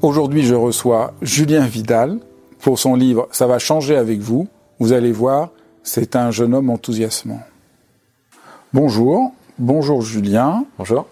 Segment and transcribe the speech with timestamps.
[0.00, 2.20] Aujourd'hui, je reçois Julien Vidal
[2.60, 4.46] pour son livre Ça va changer avec vous.
[4.78, 5.50] Vous allez voir,
[5.82, 7.40] c'est un jeune homme enthousiasmant.
[8.72, 10.64] Bonjour, bonjour Julien.
[10.78, 11.06] Bonjour.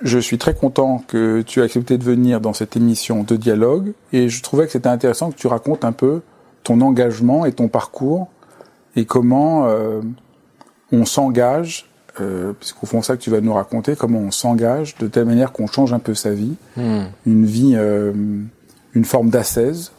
[0.00, 3.92] Je suis très content que tu aies accepté de venir dans cette émission de dialogue
[4.12, 6.22] et je trouvais que c'était intéressant que tu racontes un peu
[6.64, 8.26] ton engagement et ton parcours
[8.96, 10.00] et comment euh,
[10.90, 11.88] on s'engage
[12.20, 15.52] euh, puisqu'au fond ça que tu vas nous raconter, comment on s'engage de telle manière
[15.52, 17.04] qu'on change un peu sa vie, hmm.
[17.26, 18.12] une vie, euh,
[18.94, 19.92] une forme d'ascèse,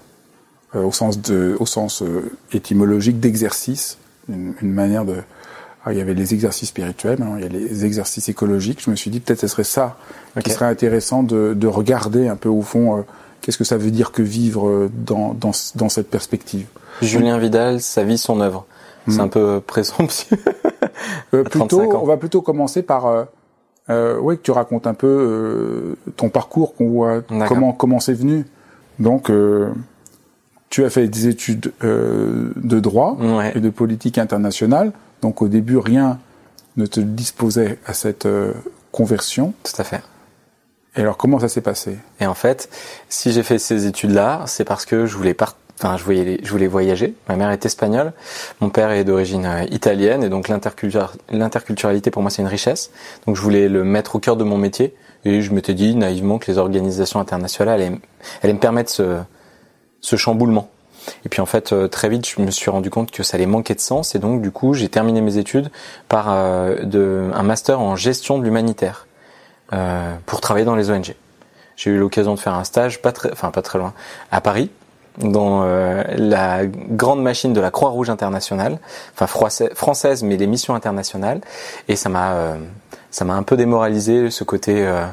[0.76, 5.18] euh, au sens de, au sens euh, étymologique d'exercice, une, une, manière de.
[5.86, 8.82] Ah, il y avait les exercices spirituels, il y a les exercices écologiques.
[8.84, 9.98] Je me suis dit peut-être ce serait ça
[10.44, 13.02] qui serait intéressant de, de, regarder un peu au fond euh,
[13.42, 16.66] qu'est-ce que ça veut dire que vivre dans, dans, dans cette perspective.
[17.04, 18.66] Julien Vidal, sa vie, son œuvre.
[19.08, 19.22] C'est hmm.
[19.22, 20.40] un peu présomptueux.
[21.34, 23.24] Euh, plutôt, on va plutôt commencer par euh,
[23.90, 28.14] euh, oui, que tu racontes un peu euh, ton parcours, qu'on voit comment comment c'est
[28.14, 28.46] venu.
[29.00, 29.70] Donc, euh,
[30.70, 33.18] tu as fait des études de droit
[33.54, 34.92] et de politique internationale.
[35.22, 36.20] Donc, au début, rien
[36.78, 38.28] ne te disposait à cette
[38.92, 39.54] conversion.
[39.64, 40.02] Tout à fait.
[40.96, 41.98] Et alors, comment ça s'est passé?
[42.20, 42.70] Et en fait,
[43.10, 46.50] si j'ai fait ces études-là, c'est parce que je voulais partir Enfin, je voulais, je
[46.50, 47.16] voulais voyager.
[47.28, 48.14] Ma mère est espagnole,
[48.62, 52.92] mon père est d'origine euh, italienne, et donc l'interculturalité pour moi c'est une richesse.
[53.26, 54.96] Donc je voulais le mettre au cœur de mon métier,
[55.26, 58.00] et je m'étais dit naïvement que les organisations internationales allaient,
[58.44, 59.18] allaient me permettre ce,
[60.02, 60.70] ce chamboulement.
[61.26, 63.46] Et puis en fait, euh, très vite, je me suis rendu compte que ça allait
[63.46, 65.70] manquer de sens, et donc du coup, j'ai terminé mes études
[66.08, 69.08] par euh, de, un master en gestion de l'humanitaire
[69.74, 71.16] euh, pour travailler dans les ONG.
[71.76, 73.94] J'ai eu l'occasion de faire un stage, pas très, enfin pas très loin,
[74.32, 74.70] à Paris,
[75.20, 78.80] dans euh, la grande machine de la Croix-Rouge internationale,
[79.14, 81.42] enfin française, mais les missions internationales,
[81.88, 82.58] et ça m'a euh,
[83.12, 85.06] ça m'a un peu démoralisé ce côté euh,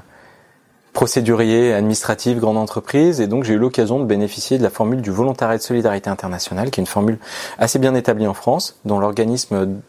[0.94, 5.10] procédurier, administratif, grande entreprise, et donc j'ai eu l'occasion de bénéficier de la formule du
[5.10, 7.19] volontariat de solidarité internationale, qui est une formule
[7.59, 9.81] assez bien établie en France, dont l'organisme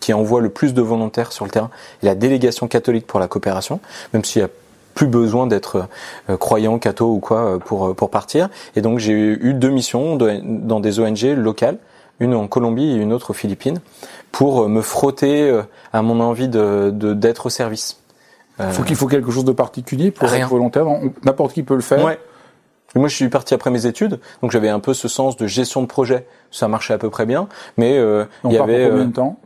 [0.00, 1.70] qui envoie le plus de volontaires sur le terrain
[2.02, 3.80] est la délégation catholique pour la coopération,
[4.14, 4.48] même s'il y a
[4.98, 5.86] plus besoin d'être
[6.28, 8.48] euh, croyant, catho ou quoi euh, pour euh, pour partir.
[8.74, 11.78] Et donc j'ai eu deux missions dans des ONG locales,
[12.18, 13.78] une en Colombie et une autre aux Philippines,
[14.32, 15.56] pour me frotter
[15.92, 18.00] à mon envie de d'être au service.
[18.70, 20.86] Faut qu'il faut quelque chose de particulier pour être volontaire.
[21.22, 22.04] N'importe qui peut le faire.
[22.04, 22.18] Ouais.
[22.96, 25.80] moi, je suis parti après mes études, donc j'avais un peu ce sens de gestion
[25.80, 26.26] de projet.
[26.50, 28.02] Ça marchait à peu près bien, mais
[28.44, 29.38] il y avait combien de temps?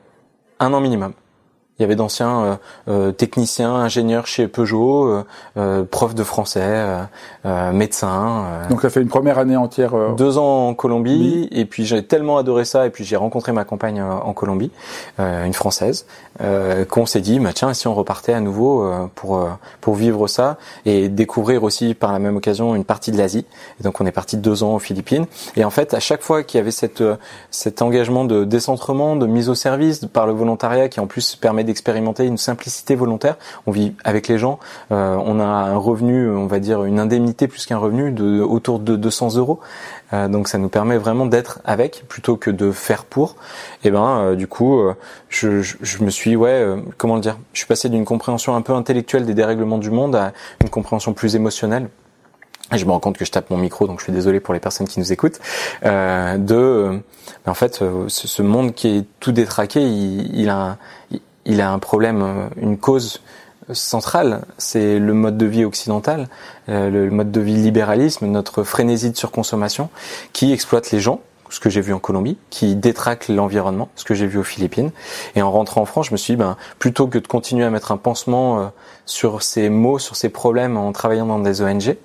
[0.60, 1.12] un an minimum.
[1.82, 2.54] Il y avait d'anciens euh,
[2.86, 5.24] euh, techniciens, ingénieurs chez Peugeot,
[5.56, 6.86] euh, profs de français,
[7.72, 8.44] médecins.
[8.70, 9.94] Donc ça fait une première année entière.
[10.16, 13.64] deux ans en Colombie, et puis j'ai tellement adoré ça, et puis j'ai rencontré ma
[13.64, 14.70] compagne en Colombie,
[15.18, 16.06] une française,
[16.88, 19.44] qu'on s'est dit, bah, tiens, si on repartait à nouveau pour
[19.80, 23.44] pour vivre ça et découvrir aussi par la même occasion une partie de l'Asie.
[23.80, 25.26] Et donc on est parti deux ans aux Philippines.
[25.56, 27.02] Et en fait, à chaque fois qu'il y avait cette
[27.50, 31.64] cet engagement de décentrement, de mise au service par le volontariat, qui en plus permet
[31.72, 33.36] d'expérimenter une simplicité volontaire.
[33.66, 34.58] On vit avec les gens,
[34.90, 38.78] euh, on a un revenu, on va dire une indemnité plus qu'un revenu de autour
[38.78, 39.58] de 200 euros.
[40.12, 43.36] Euh, donc ça nous permet vraiment d'être avec plutôt que de faire pour.
[43.84, 44.82] Et ben euh, du coup,
[45.30, 48.74] je, je, me suis ouais, comment le dire, je suis passé d'une compréhension un peu
[48.74, 51.88] intellectuelle des dérèglements du monde à une compréhension plus émotionnelle
[52.72, 54.54] et je me rends compte que je tape mon micro, donc je suis désolé pour
[54.54, 55.40] les personnes qui nous écoutent,
[55.82, 57.02] de,
[57.44, 60.78] en fait, ce, monde qui est tout détraqué, il, il a,
[61.10, 61.20] il
[61.60, 63.20] a un problème, euh, une cause
[63.72, 66.28] centrale, c'est le mode de vie occidental,
[66.68, 69.88] euh, le mode de vie libéralisme, notre frénésie de surconsommation
[70.32, 74.14] qui exploite les gens, ce que j'ai vu en Colombie, qui détraque l'environnement, ce que
[74.14, 74.90] j'ai vu aux Philippines.
[75.36, 77.70] Et en rentrant en France, je me suis dit, ben, plutôt que de continuer à
[77.70, 78.66] mettre un pansement euh,
[79.06, 81.96] sur ces mots, sur ces problèmes en travaillant dans des ONG,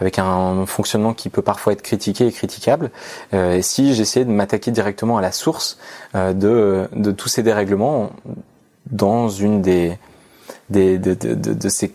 [0.00, 2.90] avec un fonctionnement qui peut parfois être critiqué et critiquable.
[3.62, 5.78] si j'essayais de m'attaquer directement à la source
[6.12, 6.86] de
[7.16, 8.10] tous ces dérèglements
[8.90, 9.98] dans une des,
[10.70, 11.92] des de, de, de ces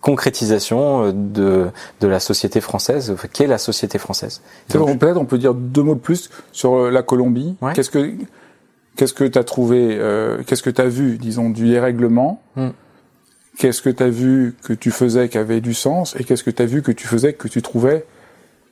[0.00, 1.68] concrétisation de,
[2.02, 3.16] de la société française.
[3.32, 7.56] Qu'est la société française Peut-être on peut dire deux mots de plus sur la Colombie.
[7.74, 8.12] Qu'est-ce que
[8.96, 12.70] qu'est-ce que tu as trouvé euh, Qu'est-ce que tu as vu, disons, du dérèglement hmm.
[13.56, 16.50] Qu'est-ce que tu as vu que tu faisais qui avait du sens Et qu'est-ce que
[16.50, 18.04] tu as vu que tu faisais que tu trouvais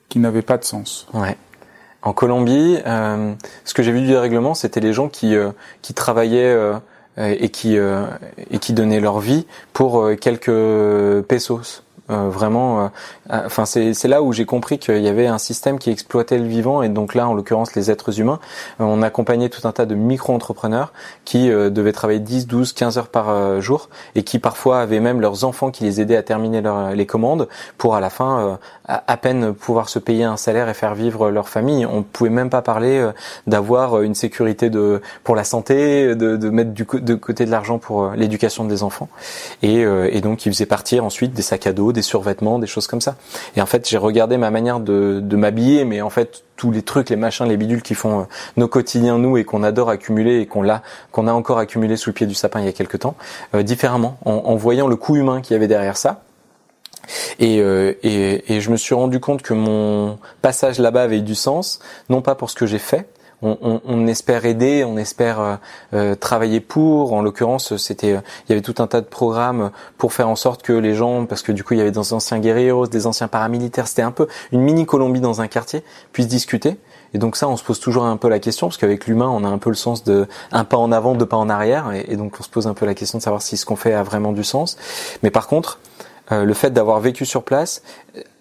[0.09, 1.07] qui n'avait pas de sens?
[1.15, 1.37] Ouais.
[2.03, 3.35] En Colombie, euh,
[3.65, 5.53] ce que j'ai vu du dérèglement, c'était les gens qui, euh,
[5.83, 6.75] qui travaillaient euh,
[7.19, 8.07] et qui, euh,
[8.51, 11.83] et qui donnaient leur vie pour quelques pesos.
[12.13, 12.89] Euh, vraiment, euh,
[13.47, 16.83] enfin c'est là où j'ai compris qu'il y avait un système qui exploitait le vivant
[16.83, 18.39] et donc là en l'occurrence les êtres humains.
[18.81, 20.93] Euh, on accompagnait tout un tas de micro-entrepreneurs
[21.25, 25.45] qui devaient travailler 10, 12, 15 heures par jour et qui parfois avaient même leurs
[25.45, 27.49] enfants qui les aidaient à terminer leur, les commandes
[27.79, 31.49] pour à la fin à, peine pouvoir se payer un salaire et faire vivre leur
[31.49, 31.87] famille.
[31.87, 33.09] On pouvait même pas parler
[33.47, 37.79] d'avoir une sécurité de pour la santé, de, de mettre du de côté de l'argent
[37.79, 39.09] pour l'éducation des enfants
[39.63, 43.01] et, et donc ils faisaient partir ensuite des sacs à dos, survêtements, des choses comme
[43.01, 43.17] ça.
[43.57, 47.11] Et en fait, j'ai regardé ma manière de, m'habiller, mais en fait, tous les trucs,
[47.11, 48.25] les machins, les bidules qui font euh,
[48.57, 50.63] nos quotidiens nous et qu'on adore accumuler et qu'on
[51.11, 53.17] qu'on a encore accumulé sous le pied du sapin il y a quelques temps,
[53.55, 56.23] euh, différemment, en, voyant le coût humain qu'il y avait derrière ça.
[57.41, 61.35] Et, euh, et, et, je me suis rendu compte que mon passage là-bas avait du
[61.35, 63.09] sens, non pas pour ce que j'ai fait,
[63.43, 65.57] on, espère aider, on espère euh,
[65.95, 67.13] euh, travailler pour.
[67.13, 70.37] En l'occurrence, c'était, euh, il y avait tout un tas de programmes pour faire en
[70.37, 73.07] sorte que les gens, parce que du coup, il y avait des anciens guerrieros, des
[73.07, 76.77] anciens paramilitaires, c'était un peu une mini Colombie dans un quartier, puissent discuter.
[77.15, 79.45] Et donc ça, on se pose toujours un peu la question, parce qu'avec l'humain, on
[79.45, 82.17] a un peu le sens de un pas en avant, deux pas en arrière, et,
[82.17, 84.03] donc on se pose un peu la question de savoir si ce qu'on fait a
[84.03, 84.79] vraiment du sens.
[85.23, 85.79] Mais par contre,
[86.31, 87.83] le fait d'avoir vécu sur place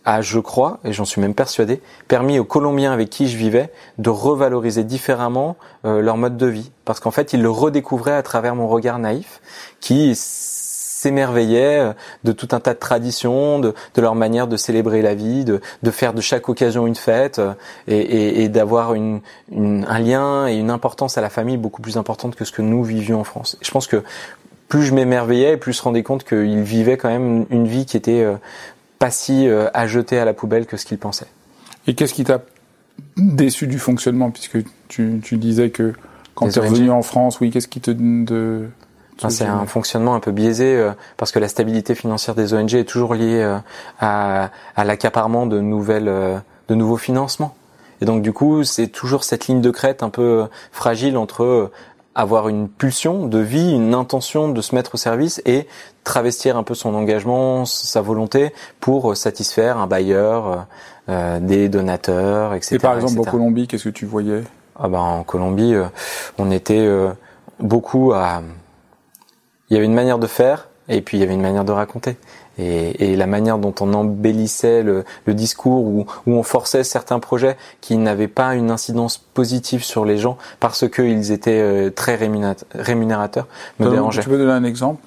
[0.06, 3.72] a, je crois, et j'en suis même persuadé, permis aux Colombiens avec qui je vivais
[3.98, 6.72] de revaloriser différemment euh, leur mode de vie.
[6.86, 9.42] Parce qu'en fait, ils le redécouvraient à travers mon regard naïf,
[9.80, 11.94] qui s'émerveillait euh,
[12.24, 15.62] de tout un tas de traditions, de, de, leur manière de célébrer la vie, de,
[15.84, 17.54] de faire de chaque occasion une fête euh,
[17.88, 19.22] et, d'avoir une,
[19.52, 22.84] un lien et une importance à la famille beaucoup plus importante que ce que nous
[22.84, 23.58] vivions en France.
[23.62, 24.04] je pense que
[24.68, 27.98] plus je m'émerveillais, plus je me rendais compte qu'ils vivaient quand même une vie qui
[27.98, 28.26] était
[29.02, 31.26] pas si euh, à jeter à la poubelle que ce qu'il pensait.
[31.88, 32.42] Et qu'est-ce qui t'a
[33.18, 34.60] déçu du fonctionnement puisque
[34.90, 35.94] tu, tu disais que
[36.36, 38.70] quand tu es revenu en France, oui, qu'est-ce qui te de
[39.28, 42.86] c'est un fonctionnement un peu biaisé euh, parce que la stabilité financière des ONG est
[42.86, 43.58] toujours liée euh,
[44.00, 46.12] à, à l'accaparement de nouvelles,
[46.68, 47.56] de nouveaux financements.
[48.02, 51.72] Et donc du coup, c'est toujours cette ligne de crête un peu fragile entre
[52.14, 55.68] avoir une pulsion de vie, une intention de se mettre au service et
[56.04, 60.68] travestir un peu son engagement, sa volonté pour satisfaire un bailleur,
[61.10, 62.76] euh, des donateurs, etc.
[62.76, 64.44] Et par exemple en Colombie, qu'est-ce que tu voyais?
[64.78, 65.86] Ah ben, En Colombie, euh,
[66.38, 67.12] on était euh,
[67.60, 68.42] beaucoup à...
[69.70, 71.72] Il y avait une manière de faire et puis il y avait une manière de
[71.72, 72.18] raconter
[72.62, 77.20] et, et, la manière dont on embellissait le, le discours ou, où on forçait certains
[77.20, 82.16] projets qui n'avaient pas une incidence positive sur les gens parce qu'ils étaient euh, très
[82.16, 83.48] rémunérateurs
[83.80, 84.22] me dérangeait.
[84.22, 85.02] Tu peux donner un exemple?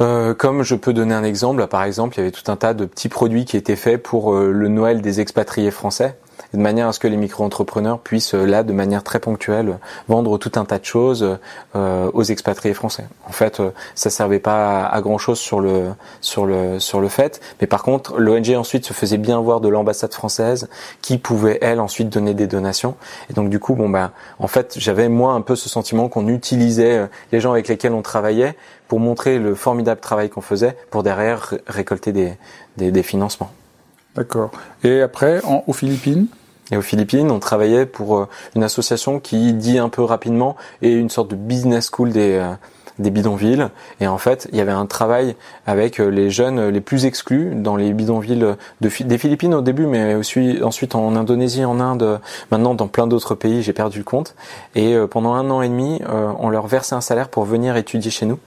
[0.00, 2.72] Euh, comme je peux donner un exemple, par exemple, il y avait tout un tas
[2.72, 6.16] de petits produits qui étaient faits pour euh, le Noël des expatriés français
[6.52, 9.78] de manière à ce que les micro-entrepreneurs puissent euh, là, de manière très ponctuelle,
[10.08, 11.38] vendre tout un tas de choses
[11.76, 13.04] euh, aux expatriés français.
[13.26, 15.90] En fait, euh, ça servait pas à, grand chose sur le
[16.20, 19.68] sur le sur le fait, mais par contre, l'ONG ensuite se faisait bien voir de
[19.68, 20.68] l'ambassade française
[21.02, 22.94] qui pouvait elle ensuite donner des donations.
[23.30, 26.28] Et donc du coup, bon ben, en fait, j'avais moi un peu ce sentiment qu'on
[26.28, 28.56] utilisait les gens avec lesquels on travaillait
[28.88, 32.32] pour montrer le formidable travail qu'on faisait pour derrière récolter des,
[32.76, 33.50] des, des financements.
[34.18, 34.50] D'accord.
[34.82, 36.26] Et après, en, aux Philippines
[36.72, 40.92] et aux Philippines, on travaillait pour euh, une association qui dit un peu rapidement et
[40.92, 42.52] une sorte de business school des euh,
[42.98, 43.68] des bidonvilles.
[44.00, 45.36] Et en fait, il y avait un travail
[45.66, 48.38] avec euh, les jeunes les plus exclus dans les bidonvilles
[48.80, 53.06] de, des Philippines au début, mais aussi ensuite en Indonésie, en Inde, maintenant dans plein
[53.06, 54.34] d'autres pays, j'ai perdu le compte.
[54.74, 57.76] Et euh, pendant un an et demi, euh, on leur versait un salaire pour venir
[57.76, 58.38] étudier chez nous.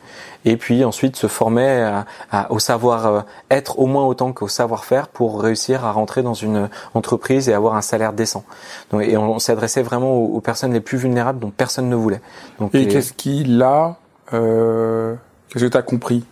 [0.44, 2.02] Et puis ensuite se former
[2.50, 7.54] au savoir-être au moins autant qu'au savoir-faire pour réussir à rentrer dans une entreprise et
[7.54, 8.44] avoir un salaire décent.
[8.92, 12.22] Donc, et on, s'adressait vraiment aux, personnes les plus vulnérables dont personne ne voulait.
[12.60, 13.98] Donc, et qu'est-ce qui là
[14.34, 15.16] euh,
[15.50, 16.24] qu'est-ce que tu as compris?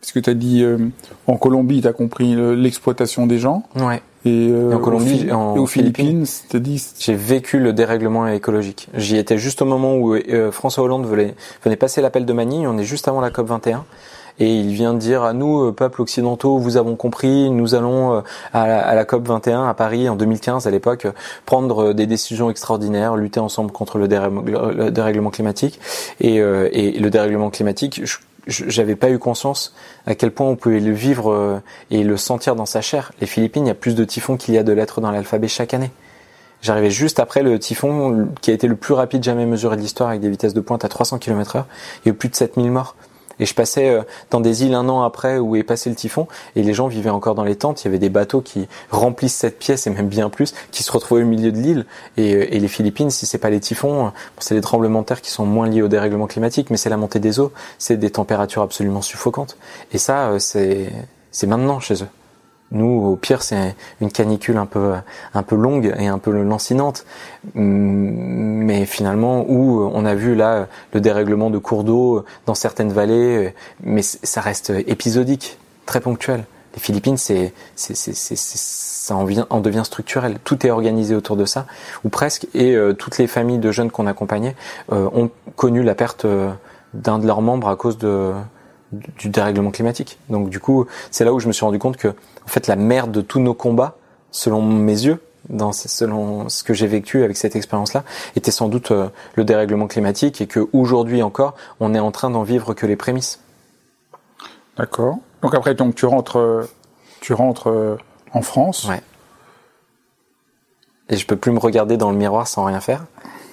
[0.00, 0.78] Parce que tu as dit euh,
[1.26, 3.64] en Colombie, tu as compris l'exploitation des gens?
[3.76, 4.02] Ouais.
[4.24, 8.88] Et, euh, en Colombie, et aux Philippines, Philippines dit j'ai vécu le dérèglement écologique.
[8.94, 10.16] J'y étais juste au moment où
[10.50, 12.66] François Hollande venait, venait passer l'appel de Manille.
[12.66, 13.84] On est juste avant la COP 21.
[14.38, 19.04] Et il vient dire à nous, peuples occidentaux, vous avons compris, nous allons à la,
[19.04, 21.06] COP 21 à Paris en 2015 à l'époque
[21.46, 25.80] prendre des décisions extraordinaires, lutter ensemble contre le, dérèglement climatique
[26.20, 28.02] et, le dérèglement climatique.
[28.46, 29.74] j'avais pas eu conscience
[30.06, 33.12] à quel point on pouvait le vivre et le sentir dans sa chair.
[33.20, 35.48] Les Philippines, il y a plus de typhons qu'il y a de lettres dans l'alphabet
[35.48, 35.90] chaque année.
[36.60, 40.08] J'arrivais juste après le typhon qui a été le plus rapide jamais mesuré de l'histoire
[40.08, 41.66] avec des vitesses de pointe à 300 km heure.
[42.04, 42.96] Il y a eu plus de 7000 morts.
[43.40, 46.26] Et je passais euh, dans des îles un an après où est passé le typhon
[46.56, 47.82] et les gens vivaient encore dans les tentes.
[47.82, 50.92] Il y avait des bateaux qui remplissent cette pièce et même bien plus, qui se
[50.92, 51.86] retrouvaient au milieu de l'île.
[52.16, 55.22] Et, euh, les Philippines, si c'est pas les typhons, bon, c'est des tremblements de terre
[55.22, 58.10] qui sont moins liés au dérèglement climatique, mais c'est la montée des eaux, c'est des
[58.10, 59.56] températures absolument suffocantes.
[59.92, 60.90] Et ça, euh, c'est
[61.30, 62.08] c'est maintenant chez eux.
[62.70, 64.94] Nous, au pire, c'est une canicule un peu,
[65.34, 67.06] un peu longue et un peu lancinante,
[67.54, 73.54] mais finalement où on a vu là le dérèglement de cours d'eau dans certaines vallées,
[73.82, 76.44] mais ça reste épisodique, très ponctuel.
[76.74, 80.38] Les Philippines, c'est, ça en, vient, en devient structurel.
[80.44, 81.66] Tout est organisé autour de ça,
[82.04, 84.54] ou presque, et euh, toutes les familles de jeunes qu'on accompagnait
[84.92, 86.50] euh, ont connu la perte euh,
[86.92, 88.32] d'un de leurs membres à cause de
[88.92, 90.18] du dérèglement climatique.
[90.28, 92.76] Donc du coup, c'est là où je me suis rendu compte que en fait la
[92.76, 93.96] merde de tous nos combats,
[94.30, 98.04] selon mes yeux, dans selon ce que j'ai vécu avec cette expérience-là,
[98.36, 102.30] était sans doute euh, le dérèglement climatique et que aujourd'hui encore, on est en train
[102.30, 103.40] d'en vivre que les prémices.
[104.76, 105.18] D'accord.
[105.42, 106.68] Donc après, donc tu rentres,
[107.20, 107.96] tu rentres euh,
[108.32, 108.86] en France.
[108.88, 109.02] Ouais.
[111.08, 113.04] Et je peux plus me regarder dans le miroir sans rien faire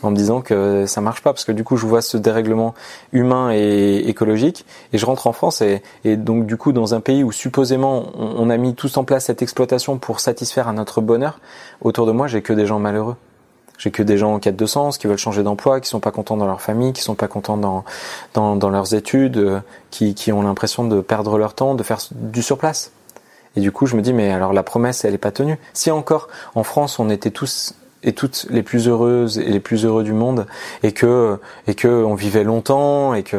[0.05, 2.73] en me disant que ça marche pas parce que du coup je vois ce dérèglement
[3.11, 5.81] humain et écologique et je rentre en France et,
[6.17, 9.41] donc du coup dans un pays où supposément on, a mis tous en place cette
[9.41, 11.39] exploitation pour satisfaire à notre bonheur
[11.81, 13.15] autour de moi j'ai que des gens malheureux.
[13.77, 16.11] J'ai que des gens en quête de sens qui veulent changer d'emploi qui sont pas
[16.11, 17.83] contents dans leur famille qui sont pas contents dans
[18.33, 19.59] dans, leurs études euh,
[19.91, 22.91] qui, qui ont l'impression de perdre leur temps de faire du surplace.
[23.57, 25.57] Et du coup je me dis mais alors la promesse elle est pas tenue.
[25.73, 29.83] Si encore en France on était tous et toutes les plus heureuses et les plus
[29.83, 30.45] heureux du monde
[30.83, 33.37] et que et que on vivait longtemps et que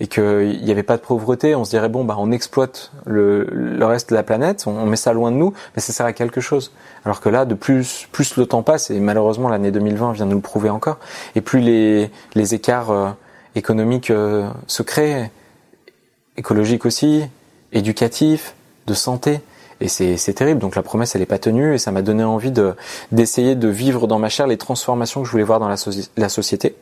[0.00, 3.46] et qu'il n'y avait pas de pauvreté, on se dirait bon bah on exploite le,
[3.52, 6.12] le reste de la planète, on, met ça loin de nous, mais ça sert à
[6.12, 6.72] quelque chose.
[7.04, 10.36] Alors que là, de plus plus le temps passe et malheureusement l'année 2020 vient nous
[10.36, 10.98] le prouver encore,
[11.36, 13.10] et plus les les écarts euh,
[13.54, 15.30] économiques euh, se créent,
[16.36, 17.22] écologiques aussi,
[17.72, 18.54] éducatifs,
[18.88, 19.40] de santé,
[19.82, 20.60] et c'est terrible.
[20.60, 22.74] Donc la promesse, elle n'est pas tenue et ça m'a donné envie de
[23.10, 26.76] d'essayer de vivre dans ma chair les transformations que je voulais voir dans la, société,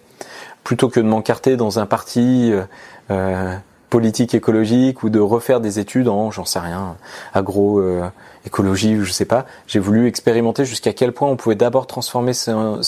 [0.64, 2.62] plutôt que de m'encarter dans un parti euh,
[3.10, 3.56] euh,
[3.88, 6.96] politique écologique ou de refaire des études en, j'en sais rien,
[7.32, 8.08] agro euh,
[8.46, 9.46] écologie ou je sais pas.
[9.66, 12.80] J'ai voulu expérimenter jusqu'à quel point on pouvait d'abord transformer son,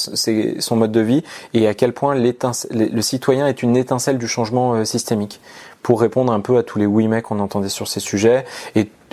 [0.73, 5.41] mode de vie et à quel point le citoyen est une étincelle du changement systémique
[5.83, 8.45] pour répondre un peu à tous les oui mais qu'on entendait sur ces sujets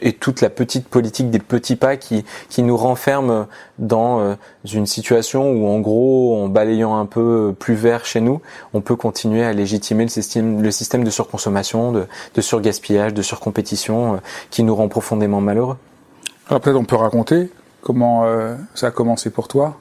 [0.02, 3.48] et toute la petite politique des petits pas qui, qui nous renferme
[3.78, 4.36] dans euh,
[4.72, 8.42] une situation où en gros, en balayant un peu plus vert chez nous,
[8.74, 13.22] on peut continuer à légitimer le système, le système de surconsommation, de, de surgaspillage, de
[13.22, 14.18] surcompétition euh,
[14.50, 15.78] qui nous rend profondément malheureux.
[16.48, 19.80] Alors peut-être on peut raconter comment euh, ça a commencé pour toi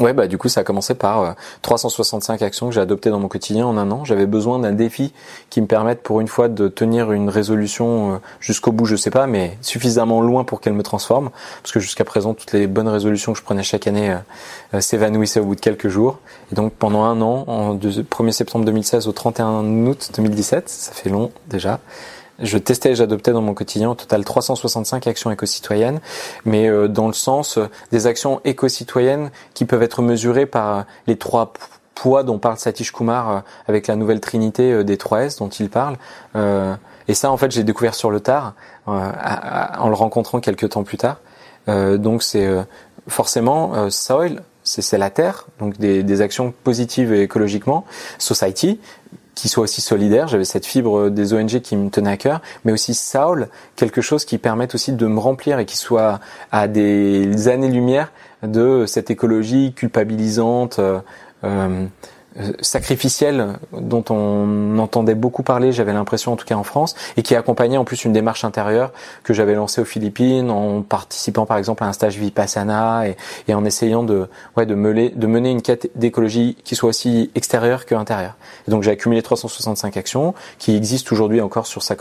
[0.00, 3.18] Ouais, bah du coup ça a commencé par 365 euh, actions que j'ai adoptées dans
[3.18, 4.04] mon quotidien en un an.
[4.04, 5.12] J'avais besoin d'un défi
[5.50, 9.10] qui me permette pour une fois de tenir une résolution euh, jusqu'au bout, je sais
[9.10, 11.30] pas, mais suffisamment loin pour qu'elle me transforme.
[11.62, 14.16] Parce que jusqu'à présent, toutes les bonnes résolutions que je prenais chaque année
[14.72, 16.20] euh, s'évanouissaient au bout de quelques jours.
[16.52, 21.10] Et donc pendant un an, en 1er septembre 2016 au 31 août 2017, ça fait
[21.10, 21.80] long déjà,
[22.38, 26.00] je testais et j'adoptais dans mon quotidien au total 365 actions éco-citoyennes,
[26.44, 31.16] mais euh, dans le sens euh, des actions éco-citoyennes qui peuvent être mesurées par les
[31.16, 31.52] trois
[31.94, 35.68] poids dont parle Satish Kumar euh, avec la nouvelle trinité des 3 S dont il
[35.68, 35.96] parle.
[37.08, 38.54] et ça, en fait, j'ai découvert sur le tard,
[38.86, 41.18] en le rencontrant quelques temps plus tard.
[41.66, 42.48] donc c'est
[43.08, 47.84] forcément soil, c'est la terre, donc des, des actions positives écologiquement,
[48.18, 48.78] society,
[49.38, 50.28] qui soit aussi solidaire.
[50.28, 54.24] J'avais cette fibre des ONG qui me tenait à cœur, mais aussi Saul, quelque chose
[54.24, 59.72] qui permette aussi de me remplir et qui soit à des années-lumière de cette écologie
[59.74, 60.78] culpabilisante.
[60.78, 61.00] Euh,
[61.44, 61.86] euh euh,
[62.60, 67.34] sacrificielle dont on entendait beaucoup parler, j'avais l'impression en tout cas en France, et qui
[67.34, 68.92] accompagnait en plus une démarche intérieure
[69.24, 73.16] que j'avais lancée aux Philippines en participant par exemple à un stage Vipassana et,
[73.48, 77.86] et en essayant de, ouais, de, de mener une quête d'écologie qui soit aussi extérieure
[77.86, 78.36] que intérieure.
[78.66, 81.94] Et donc j'ai accumulé 365 actions qui existent aujourd'hui encore sur ça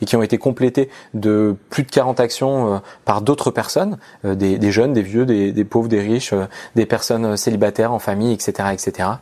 [0.00, 4.34] et qui ont été complétées de plus de 40 actions euh, par d'autres personnes, euh,
[4.34, 6.34] des, des, jeunes, des vieux, des, des pauvres, des riches,
[6.74, 9.18] des personnes célibataires en famille, etc., etc etc.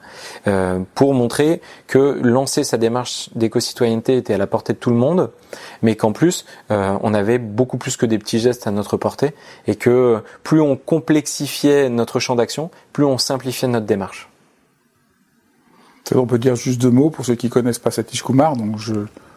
[0.46, 4.96] Euh, pour montrer que lancer sa démarche d'éco-citoyenneté était à la portée de tout le
[4.96, 5.30] monde,
[5.82, 9.34] mais qu'en plus euh, on avait beaucoup plus que des petits gestes à notre portée
[9.66, 14.28] et que plus on complexifiait notre champ d'action, plus on simplifiait notre démarche.
[16.14, 18.94] On peut dire juste deux mots pour ceux qui connaissent pas Satish Kumar, donc je,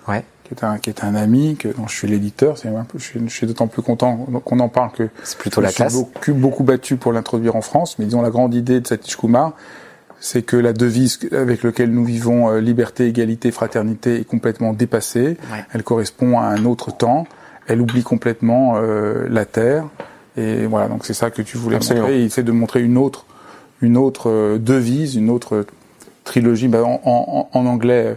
[0.08, 0.26] ouais.
[0.44, 2.58] qui est un qui est un ami, que dont je suis l'éditeur.
[2.58, 5.72] C'est je suis, je suis d'autant plus content qu'on en parle que c'est plutôt la
[5.72, 5.94] classe.
[5.94, 9.54] Beaucoup, beaucoup battu pour l'introduire en France, mais disons la grande idée de Satish Kumar,
[10.26, 15.36] c'est que la devise avec laquelle nous vivons, euh, liberté, égalité, fraternité, est complètement dépassée.
[15.52, 15.66] Ouais.
[15.74, 17.28] Elle correspond à un autre temps.
[17.68, 19.84] Elle oublie complètement euh, la terre.
[20.38, 22.06] Et voilà, donc c'est ça que tu voulais Absolument.
[22.08, 22.22] montrer.
[22.22, 23.26] Il essaie de montrer une autre,
[23.82, 25.66] une autre euh, devise, une autre
[26.24, 26.70] trilogie.
[26.70, 28.16] Ben, en, en, en, anglais,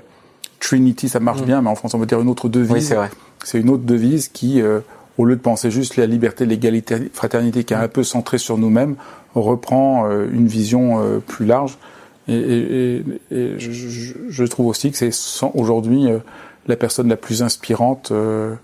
[0.61, 1.47] Trinity, ça marche Mm.
[1.47, 2.73] bien, mais en français, on va dire une autre devise.
[2.73, 3.11] Oui, c'est vrai.
[3.43, 4.79] C'est une autre devise qui, euh,
[5.19, 8.39] au lieu de penser juste la liberté, l'égalité, la fraternité, qui est un peu centrée
[8.39, 8.95] sur nous-mêmes,
[9.35, 11.79] reprend euh, une vision euh, plus large.
[12.29, 15.11] Et, et, et, je, je, je, trouve aussi que c'est
[15.55, 16.19] aujourd'hui euh,
[16.67, 18.55] la personne la plus inspirante euh,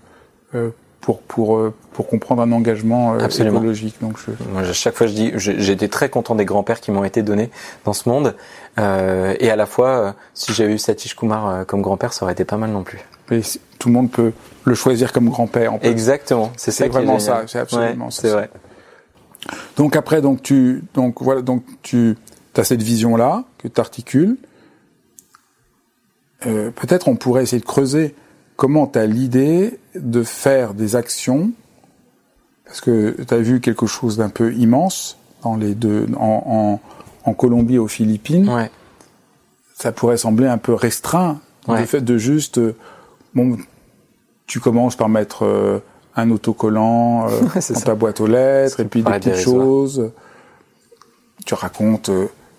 [0.55, 0.69] euh,
[1.01, 3.95] pour pour pour comprendre un engagement euh, écologique.
[4.01, 4.31] Donc je...
[4.51, 7.49] Moi, chaque fois je dis, été très content des grands-pères qui m'ont été donnés
[7.85, 8.35] dans ce monde,
[8.79, 12.45] euh, et à la fois, si j'avais eu Satish Kumar comme grand-père, ça aurait été
[12.45, 12.99] pas mal non plus.
[13.31, 13.41] Et
[13.79, 14.33] tout le monde peut
[14.65, 15.73] le choisir comme grand-père.
[15.81, 16.87] Exactement, c'est ça.
[16.87, 17.43] vraiment ça.
[17.47, 18.21] C'est absolument ouais, ça.
[18.21, 18.49] C'est vrai.
[19.75, 22.15] Donc après, donc tu, donc voilà, donc tu
[22.59, 24.37] as cette vision-là que tu articules.
[26.45, 28.15] Euh, Peut-être on pourrait essayer de creuser
[28.55, 31.51] comment tu as l'idée de faire des actions,
[32.65, 36.79] parce que tu as vu quelque chose d'un peu immense dans les deux, en,
[37.25, 38.49] en, en Colombie et aux Philippines.
[38.49, 38.71] Ouais.
[39.75, 41.81] Ça pourrait sembler un peu restreint, ouais.
[41.81, 42.75] le fait de juste, euh,
[43.33, 43.57] bon,
[44.47, 45.79] tu commences par mettre euh,
[46.15, 47.73] un autocollant euh, dans ça.
[47.81, 50.11] ta boîte aux lettres, et puis des petites choses.
[51.45, 52.09] Tu racontes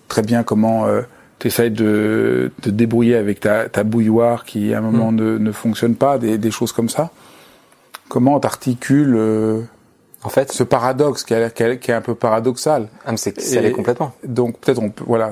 [0.07, 1.01] très bien comment euh,
[1.39, 5.15] tu essayes de te débrouiller avec ta, ta, bouilloire qui à un moment mm.
[5.15, 7.11] ne, ne, fonctionne pas, des, des, choses comme ça.
[8.07, 9.61] Comment t'articules euh,
[10.23, 13.17] en fait ce paradoxe qui est, qui est, qui est un peu paradoxal ah, mais
[13.17, 14.13] c'est ça l'est complètement.
[14.23, 15.31] Donc peut-être on peut voilà.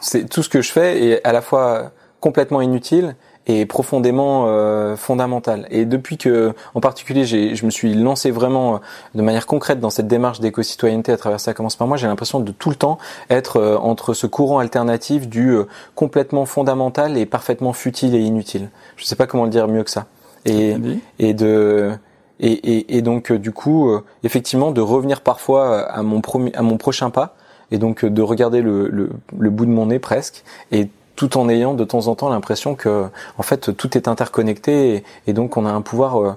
[0.00, 4.96] C'est tout ce que je fais est à la fois complètement inutile et profondément euh,
[4.96, 5.66] fondamental.
[5.70, 8.78] Et depuis que, en particulier, je me suis lancé vraiment euh,
[9.14, 12.40] de manière concrète dans cette démarche d'éco-citoyenneté à travers ça commence par moi, j'ai l'impression
[12.40, 12.98] de tout le temps
[13.28, 18.70] être euh, entre ce courant alternatif du euh, complètement fondamental et parfaitement futile et inutile.
[18.96, 20.06] Je sais pas comment le dire mieux que ça.
[20.46, 20.76] Et,
[21.18, 21.90] et de
[22.38, 26.22] et, et, et, donc du coup, euh, effectivement, de revenir parfois à mon
[26.54, 27.36] à mon prochain pas,
[27.70, 30.88] et donc de regarder le, le, le bout de mon nez presque, et
[31.20, 33.04] tout en ayant de temps en temps l'impression que
[33.36, 36.32] en fait tout est interconnecté et, donc on a un pouvoir euh,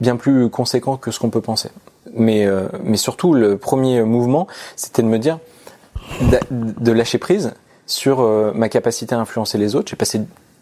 [0.00, 1.70] bien plus conséquent que ce qu'on peut penser.
[2.14, 5.38] Mais euh, mais surtout le premier mouvement, c'était de me dire
[6.50, 7.54] de lâcher prise
[7.86, 9.94] sur euh, ma capacité à influencer les autres.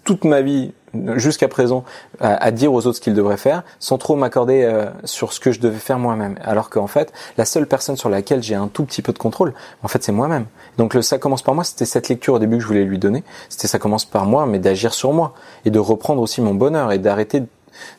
[0.06, 0.72] Toute ma vie
[1.16, 1.84] jusqu'à présent
[2.20, 5.40] à, à, dire aux autres ce qu'ils devraient faire sans trop m'accorder euh, sur ce
[5.40, 6.36] que je devais faire moi-même.
[6.42, 9.52] Alors qu'en fait la seule personne sur laquelle j'ai un tout petit peu de contrôle
[9.82, 10.46] en fait c'est moi-même.
[10.78, 11.64] Donc le ça commence par moi.
[11.64, 13.24] C'était cette lecture au début que je voulais lui donner.
[13.50, 15.34] C'était ça commence par moi mais d'agir sur moi
[15.66, 17.40] et de reprendre aussi mon bonheur et d'arrêter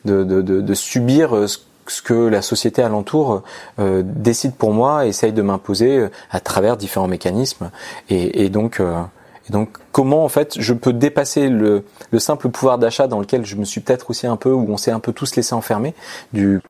[0.04, 3.42] de, de, de, de, subir euh, ce que la société alentour
[3.78, 7.70] euh, décide pour moi, essaye de m'imposer à travers différents mécanismes.
[8.10, 9.00] Et, et donc, euh,
[9.48, 13.44] et donc, comment en fait je peux dépasser le, le simple pouvoir d'achat dans lequel
[13.44, 15.94] je me suis peut-être aussi un peu, où on s'est un peu tous laissé enfermer
[16.32, 16.60] du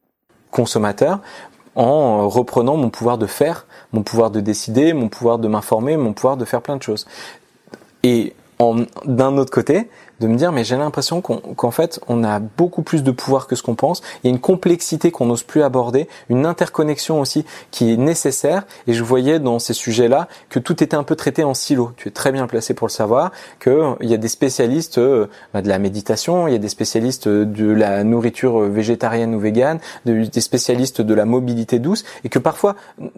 [0.51, 1.21] consommateur,
[1.75, 6.12] en reprenant mon pouvoir de faire, mon pouvoir de décider, mon pouvoir de m'informer, mon
[6.12, 7.07] pouvoir de faire plein de choses.
[8.03, 8.35] Et
[9.05, 9.88] d'un autre côté,
[10.20, 13.46] de me dire mais j'ai l'impression qu'en qu fait on a beaucoup plus de pouvoir
[13.46, 14.02] que ce qu'on pense.
[14.22, 18.64] Il y a une complexité qu'on n'ose plus aborder, une interconnexion aussi qui est nécessaire.
[18.87, 21.92] Et je voyais dans ces sujets-là que tout était un peu traité en silo.
[21.96, 23.33] Tu es très bien placé pour le savoir.
[23.59, 27.28] Que il y a des spécialistes euh, de la méditation, il y a des spécialistes
[27.28, 32.38] de la nourriture végétarienne ou végane, de, des spécialistes de la mobilité douce, et que
[32.38, 32.76] parfois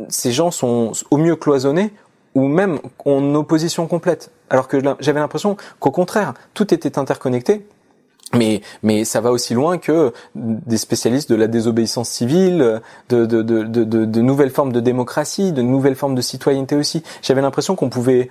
[0.08, 1.92] ces gens sont au mieux cloisonnés
[2.34, 4.30] ou même en opposition complète.
[4.50, 7.66] Alors que j'avais l'impression qu'au contraire, tout était interconnecté.
[8.32, 13.42] Mais, mais ça va aussi loin que des spécialistes de la désobéissance civile, de, de,
[13.42, 17.02] de, de, de nouvelles formes de démocratie, de nouvelles formes de citoyenneté aussi.
[17.22, 18.30] J'avais l'impression qu'on pouvait,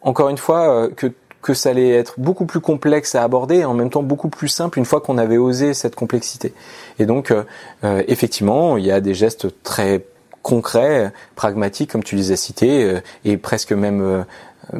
[0.00, 1.12] encore une fois, que
[1.42, 4.48] que ça allait être beaucoup plus complexe à aborder et en même temps beaucoup plus
[4.48, 6.52] simple une fois qu'on avait osé cette complexité.
[6.98, 10.04] Et donc, euh, effectivement, il y a des gestes très
[10.46, 14.22] concret, pragmatique, comme tu les as cités, euh, et presque même euh,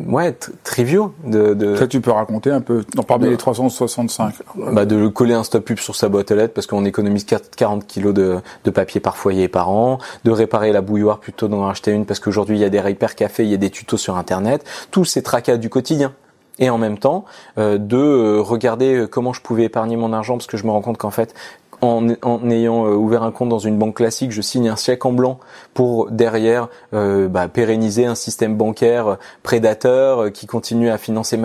[0.06, 1.12] ouais, triviaux.
[1.24, 1.74] De, de...
[1.74, 4.34] Ça, tu peux raconter un peu, non, parmi les 365.
[4.54, 7.84] Bah, de coller un stop pub sur sa boîte aux lettres parce qu'on économise 40
[7.84, 11.68] kilos de, de papier par foyer et par an, de réparer la bouilloire plutôt d'en
[11.68, 13.96] acheter une parce qu'aujourd'hui il y a des hyper cafés, il y a des tutos
[13.96, 16.12] sur internet, tous ces tracas du quotidien
[16.60, 17.24] et en même temps
[17.58, 20.96] euh, de regarder comment je pouvais épargner mon argent parce que je me rends compte
[20.96, 21.34] qu'en fait
[21.80, 25.12] en, ayant euh, ouvert un compte dans une banque classique, je signe un chèque en
[25.12, 25.38] blanc
[25.74, 31.38] pour derrière euh, bah, pérenniser un système bancaire euh, prédateur qui continue à financer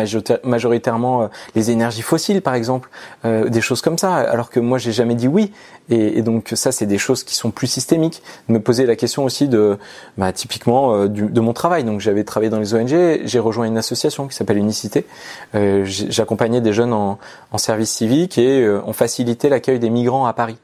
[0.44, 2.90] majoritairement les énergies fossiles, par exemple,
[3.24, 4.16] des choses comme ça.
[4.16, 5.52] Alors que moi, j'ai jamais dit oui.
[5.92, 8.24] Et, donc ça, c'est des choses qui sont plus systémiques.
[8.48, 9.78] Me poser la question aussi de,
[10.18, 11.84] bah, typiquement, du, de mon travail.
[11.84, 15.06] Donc j'avais travaillé dans les ONG, j'ai rejoint une association qui s'appelle Unicité.
[15.54, 17.20] J'accompagnais des jeunes en,
[17.52, 20.58] en service civique et on facilitait l'accueil des migrants à Paris.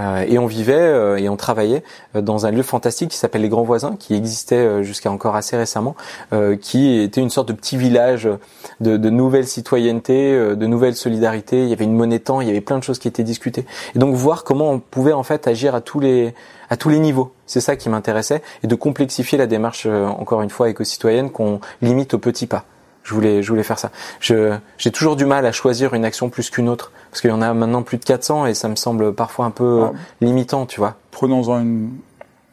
[0.00, 1.82] Euh, et on vivait euh, et on travaillait
[2.16, 5.56] euh, dans un lieu fantastique qui s'appelle les Grands Voisins, qui existait jusqu'à encore assez
[5.56, 5.94] récemment,
[6.60, 8.28] qui était une sorte de petit village
[8.80, 11.62] de, de nouvelles citoyennetés, de nouvelles solidarités.
[11.62, 13.66] Il y avait une monnaie temps, il y avait plein de choses qui étaient discutées.
[13.94, 16.34] Et donc voir comment on pouvait en fait agir à tous les
[16.70, 17.32] à tous les niveaux.
[17.46, 22.14] C'est ça qui m'intéressait et de complexifier la démarche encore une fois éco-citoyenne qu'on limite
[22.14, 22.64] aux petits pas.
[23.04, 23.90] Je voulais, je voulais faire ça.
[24.20, 27.32] Je, j'ai toujours du mal à choisir une action plus qu'une autre parce qu'il y
[27.32, 29.92] en a maintenant plus de 400 et ça me semble parfois un peu ah.
[30.20, 30.96] limitant, tu vois.
[31.10, 31.90] Prenons-en une,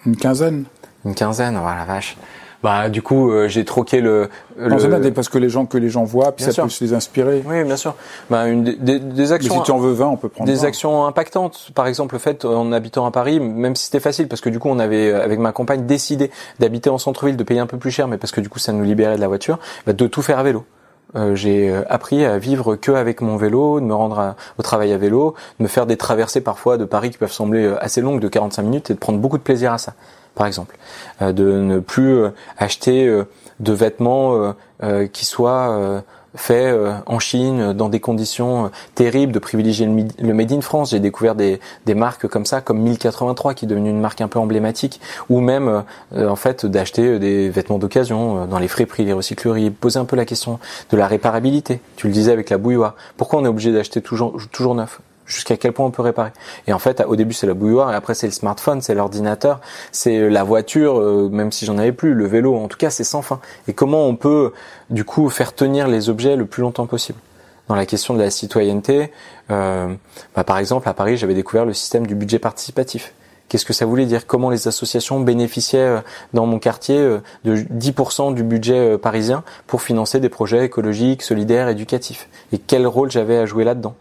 [0.05, 0.65] une quinzaine.
[1.05, 2.17] Une quinzaine, oh la vache
[2.61, 4.69] bah du coup euh, j'ai troqué le, le...
[4.69, 7.41] Non, c'est parce que les gens que les gens voient puis ça peut les inspirer.
[7.45, 7.95] Oui, bien sûr.
[8.29, 10.65] Bah une des, des actions Mais si tu en veux 20, on peut prendre des
[10.65, 11.69] actions impactantes.
[11.73, 14.59] Par exemple, le fait en habitant à Paris, même si c'était facile parce que du
[14.59, 17.91] coup on avait avec ma compagne décidé d'habiter en centre-ville, de payer un peu plus
[17.91, 20.21] cher mais parce que du coup ça nous libérait de la voiture, bah, de tout
[20.21, 20.65] faire à vélo.
[21.15, 24.91] Euh, j'ai euh, appris à vivre que avec mon vélo, de me rendre au travail
[24.91, 28.19] à vélo, de me faire des traversées parfois de Paris qui peuvent sembler assez longues
[28.19, 29.93] de 45 minutes et de prendre beaucoup de plaisir à ça
[30.35, 30.77] par exemple,
[31.21, 33.25] euh, de ne plus euh, acheter euh,
[33.59, 34.53] de vêtements
[35.11, 36.01] qui soient
[36.33, 36.73] faits
[37.05, 40.91] en Chine dans des conditions terribles, de privilégier le Made in France.
[40.91, 44.29] J'ai découvert des, des marques comme ça, comme 1083 qui est devenue une marque un
[44.29, 45.83] peu emblématique, ou même
[46.15, 49.71] en fait d'acheter des vêtements d'occasion dans les friperies, les recycleries.
[49.71, 50.57] Poser un peu la question
[50.89, 51.81] de la réparabilité.
[51.97, 52.95] Tu le disais avec la bouilloire.
[53.17, 55.01] Pourquoi on est obligé d'acheter toujours, toujours neuf?
[55.29, 56.31] Jusqu'à quel point on peut réparer.
[56.67, 59.61] Et en fait, au début c'est la bouilloire, et après c'est le smartphone, c'est l'ordinateur,
[59.91, 62.57] c'est la voiture, euh, même si j'en avais plus, le vélo.
[62.57, 63.39] En tout cas, c'est sans fin.
[63.67, 64.51] Et comment on peut
[64.89, 67.19] du coup faire tenir les objets le plus longtemps possible?
[67.67, 69.11] Dans la question de la citoyenneté,
[69.51, 69.93] euh,
[70.35, 73.13] bah, par exemple, à Paris, j'avais découvert le système du budget participatif.
[73.47, 74.25] Qu'est-ce que ça voulait dire?
[74.25, 75.99] Comment les associations bénéficiaient euh,
[76.33, 76.97] dans mon quartier
[77.43, 82.27] de 10% du budget parisien pour financer des projets écologiques, solidaires, éducatifs?
[82.51, 83.95] Et quel rôle j'avais à jouer là-dedans?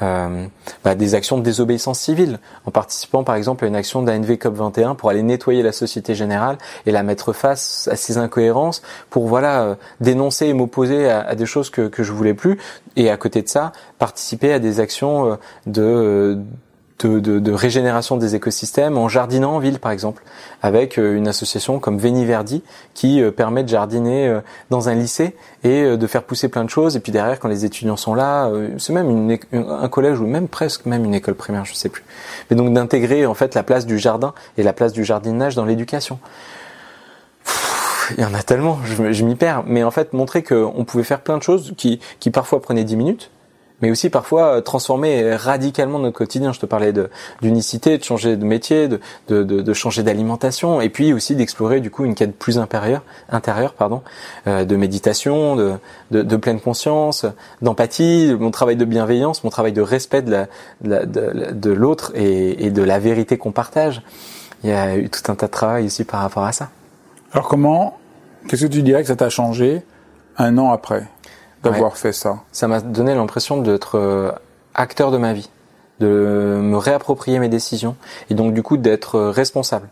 [0.00, 0.46] Euh,
[0.84, 4.96] bah, des actions de désobéissance civile, en participant par exemple à une action d'ANV COP21
[4.96, 9.62] pour aller nettoyer la Société Générale et la mettre face à ces incohérences, pour voilà
[9.62, 12.58] euh, dénoncer et m'opposer à, des choses que, que je voulais plus,
[12.96, 16.38] et à côté de ça, participer à des actions euh, de
[17.06, 20.22] de, de, régénération des écosystèmes en jardinant en ville par exemple,
[20.62, 22.62] avec euh, une association comme Veni Verdi
[22.94, 26.70] qui euh, permet de jardiner euh, dans un lycée et de faire pousser plein de
[26.70, 26.96] choses.
[26.96, 30.48] Et puis derrière, quand les étudiants sont là, c'est même une, un collège ou même
[30.48, 32.02] presque même une école primaire, je sais plus.
[32.50, 35.64] Mais donc d'intégrer en fait la place du jardin et la place du jardinage dans
[35.64, 36.18] l'éducation.
[38.16, 39.62] Il y en a tellement, je, je m'y perds.
[39.66, 42.96] Mais en fait, montrer qu'on pouvait faire plein de choses qui, qui parfois prenaient 10
[42.96, 43.30] minutes,
[43.82, 46.52] mais aussi parfois euh, transformer radicalement notre quotidien.
[46.52, 46.94] Je te parlais
[47.42, 51.90] d'unicité, de, changer de métier, de, de, de, changer d'alimentation, et puis aussi d'explorer du
[51.90, 54.02] coup une quête plus intérieure, intérieure pardon,
[54.46, 55.74] euh, de méditation, de,
[56.10, 57.26] de, pleine conscience,
[57.60, 60.46] d'empathie, mon travail de bienveillance, mon travail de respect de
[60.84, 64.02] la, de, l'autre et, et de la vérité qu'on partage.
[64.62, 66.70] Il y a eu tout un tas de travail ici par rapport à ça.
[67.32, 67.98] Alors comment,
[68.48, 69.82] qu'est-ce que tu dirais que ça t'a changé
[70.38, 71.08] un an après?
[71.62, 74.32] D'avoir fait ça Ça m'a donné l'impression d'être euh,
[74.74, 75.50] acteur de ma vie,
[76.00, 77.96] de me réapproprier mes décisions
[78.30, 79.88] et donc du coup d'être euh, responsable.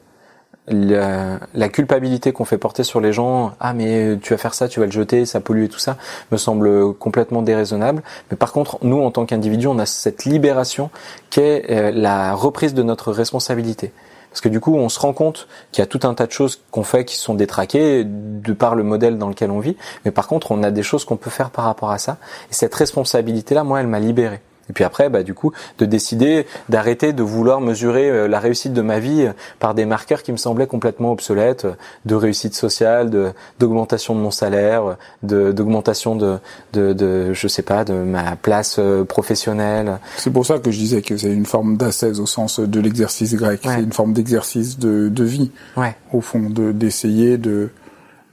[0.68, 4.68] La, la culpabilité qu'on fait porter sur les gens, ah mais tu vas faire ça,
[4.68, 5.96] tu vas le jeter, ça pollue et tout ça,
[6.30, 8.02] me semble complètement déraisonnable.
[8.30, 10.90] Mais par contre, nous en tant qu'individus, on a cette libération
[11.30, 13.90] qu'est euh, la reprise de notre responsabilité.
[14.30, 16.32] Parce que du coup, on se rend compte qu'il y a tout un tas de
[16.32, 19.76] choses qu'on fait qui sont détraquées de par le modèle dans lequel on vit.
[20.04, 22.18] Mais par contre, on a des choses qu'on peut faire par rapport à ça.
[22.50, 24.40] Et cette responsabilité-là, moi, elle m'a libéré.
[24.70, 28.72] Et puis après, bah, du coup, de décider d'arrêter de vouloir mesurer euh, la réussite
[28.72, 31.72] de ma vie euh, par des marqueurs qui me semblaient complètement obsolètes, euh,
[32.04, 36.38] de réussite sociale, de d'augmentation de mon salaire, de d'augmentation de,
[36.72, 38.78] de, de, je sais pas, de ma place
[39.08, 39.98] professionnelle.
[40.16, 43.34] C'est pour ça que je disais que c'est une forme d'ascèse au sens de l'exercice
[43.34, 43.60] grec.
[43.64, 45.96] C'est une forme d'exercice de, de vie, ouais.
[46.12, 47.70] au fond, de d'essayer de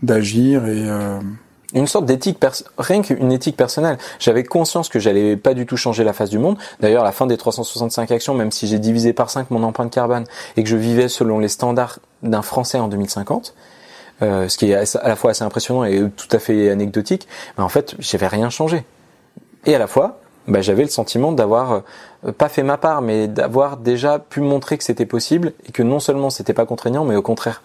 [0.03, 0.87] d'agir et
[1.73, 2.37] une sorte d'éthique
[2.77, 3.97] rien qu'une éthique personnelle.
[4.19, 6.57] J'avais conscience que j'allais pas du tout changer la face du monde.
[6.79, 10.23] D'ailleurs, la fin des 365 actions, même si j'ai divisé par 5 mon empreinte carbone
[10.55, 13.53] et que je vivais selon les standards d'un Français en 2050,
[14.21, 17.27] euh, ce qui est à la fois assez impressionnant et tout à fait anecdotique,
[17.57, 18.85] mais en fait, j'avais rien changé.
[19.65, 21.83] Et à la fois, bah, j'avais le sentiment d'avoir
[22.25, 25.83] euh, pas fait ma part, mais d'avoir déjà pu montrer que c'était possible et que
[25.83, 27.61] non seulement c'était pas contraignant, mais au contraire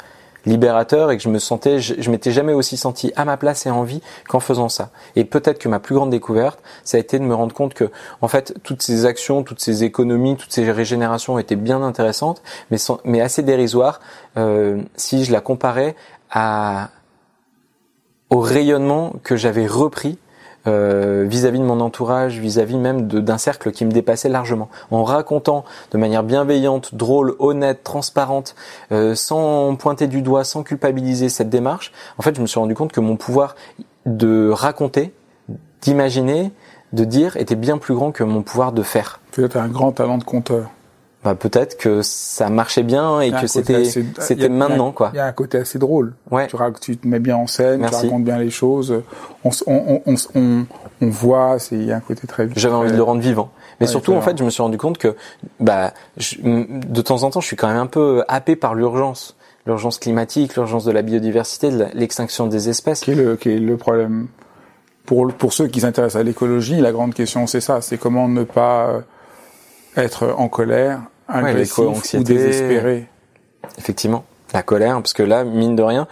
[0.46, 3.70] libérateur et que je me sentais, je, m'étais jamais aussi senti à ma place et
[3.70, 4.90] en vie qu'en faisant ça.
[5.16, 7.90] Et peut-être que ma plus grande découverte, ça a été de me rendre compte que,
[8.20, 12.78] en fait, toutes ces actions, toutes ces économies, toutes ces régénérations étaient bien intéressantes, mais,
[13.05, 14.00] mais assez dérisoires
[14.37, 15.94] euh, si je la comparais
[16.31, 16.90] à
[18.31, 20.18] au rayonnement que j'avais repris
[20.66, 24.68] euh, vis-à-vis de mon entourage, vis-à-vis même d'un cercle qui me dépassait largement.
[24.90, 28.55] En racontant de manière bienveillante, drôle, honnête, transparente,
[28.92, 32.75] euh, sans pointer du doigt, sans culpabiliser cette démarche, en fait, je me suis rendu
[32.75, 33.57] compte que mon pouvoir
[34.07, 35.12] de raconter,
[35.81, 36.53] d'imaginer,
[36.92, 39.20] de dire était bien plus grand que mon pouvoir de faire.
[39.33, 40.70] Tu as un grand talent de conteur
[41.24, 45.11] bah, peut-être que ça marchait bien et que c'était c'était maintenant quoi.
[45.12, 46.14] Il y a un côté assez drôle.
[46.30, 46.48] Ouais.
[46.48, 49.02] Tu, tu te mets bien en scène, tu racontes bien les choses.
[49.44, 50.66] On on on on,
[51.00, 52.48] on voit, c'est il y a un côté très.
[52.56, 53.50] J'avais envie de le rendre vivant.
[53.80, 55.16] Mais surtout en fait, je me suis rendu compte que
[55.61, 55.92] bah
[56.42, 60.54] de temps en temps, je suis quand même un peu happé par l'urgence, l'urgence climatique,
[60.56, 63.00] l'urgence de la biodiversité, de l'extinction des espèces.
[63.00, 64.28] Qui est le qui est le problème?
[65.06, 68.44] Pour pour ceux qui s'intéressent à l'écologie, la grande question c'est ça, c'est comment ne
[68.44, 69.02] pas
[69.96, 71.78] être en colère agressif
[72.14, 73.07] ou désespéré.
[73.78, 76.07] Effectivement, la colère, parce que là, mine de rien,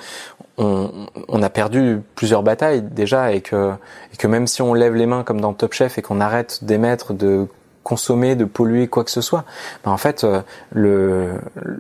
[0.59, 0.91] on,
[1.29, 3.73] on, a perdu plusieurs batailles déjà et que,
[4.13, 6.63] et que même si on lève les mains comme dans Top Chef et qu'on arrête
[6.63, 7.47] d'émettre de
[7.91, 9.45] consommer, de polluer quoi que ce soit,
[9.85, 11.33] ben en fait euh, le,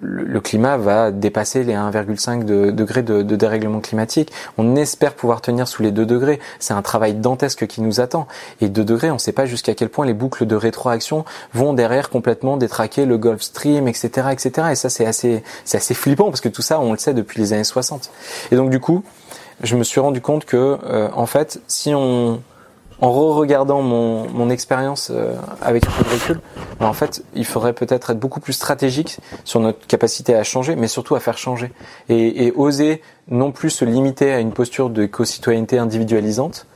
[0.02, 4.32] le, climat va dépasser les 1,5 de, degrés de, de, dérèglement climatique.
[4.58, 6.40] On espère pouvoir tenir sous les 2 degrés.
[6.58, 8.26] C'est un travail dantesque qui nous attend.
[8.60, 11.74] Et 2 degrés, on ne sait pas jusqu'à quel point les boucles de rétroaction vont
[11.74, 14.68] derrière complètement détraquer le Gulf Stream, etc., etc.
[14.72, 17.40] Et ça c'est assez, c'est assez flippant parce que tout ça on le sait depuis
[17.40, 18.10] les années 60.
[18.50, 19.04] Et donc du coup,
[19.62, 22.42] je me suis rendu compte que euh, en fait, si on
[23.00, 26.40] en re-regardant mon, mon expérience euh, avec un peu de recul,
[26.78, 30.76] ben, en fait, il faudrait peut-être être beaucoup plus stratégique sur notre capacité à changer,
[30.76, 31.72] mais surtout à faire changer.
[32.08, 36.66] Et, et oser non plus se limiter à une posture de co-citoyenneté individualisante,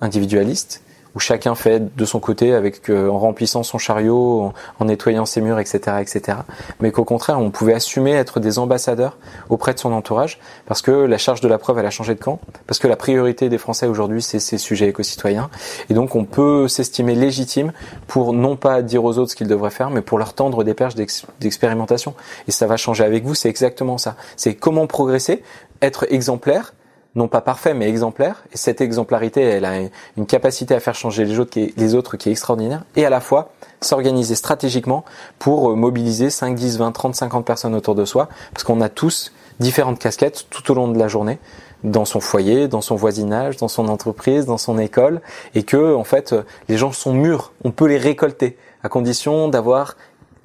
[0.00, 0.82] individualiste,
[1.18, 5.58] où chacun fait de son côté euh, en remplissant son chariot, en, nettoyant ses murs,
[5.58, 6.38] etc., etc.
[6.80, 9.16] Mais qu'au contraire, on pouvait assumer être des ambassadeurs
[9.48, 12.20] auprès de son entourage, parce que la charge de la preuve elle a changé de
[12.20, 15.50] camp, parce que la priorité des Français aujourd'hui c'est ces sujets éco-citoyens,
[15.90, 17.72] et donc on peut s'estimer légitime
[18.06, 20.74] pour non pas dire aux autres ce qu'ils devraient faire, mais pour leur tendre des
[20.74, 20.94] perches
[21.40, 22.14] d'expérimentation.
[22.46, 24.14] Et ça va changer avec vous, c'est exactement ça.
[24.36, 25.42] C'est comment progresser,
[25.82, 26.74] être exemplaire
[27.14, 28.44] non pas parfait, mais exemplaire.
[28.52, 29.74] Et cette exemplarité, elle a
[30.16, 32.84] une capacité à faire changer les autres qui est, les autres qui est extraordinaire.
[32.96, 35.04] Et à la fois, s'organiser stratégiquement
[35.38, 38.28] pour euh, mobiliser 5, 10, 20, 30, 50 personnes autour de soi.
[38.52, 41.38] Parce qu'on a tous différentes casquettes tout au long de la journée
[41.84, 45.20] dans son foyer, dans son voisinage, dans son entreprise, dans son école,
[45.54, 46.34] et que en fait
[46.68, 49.96] les gens sont mûrs, on peut les récolter à condition d'avoir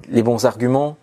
[0.08, 0.96] les bons arguments,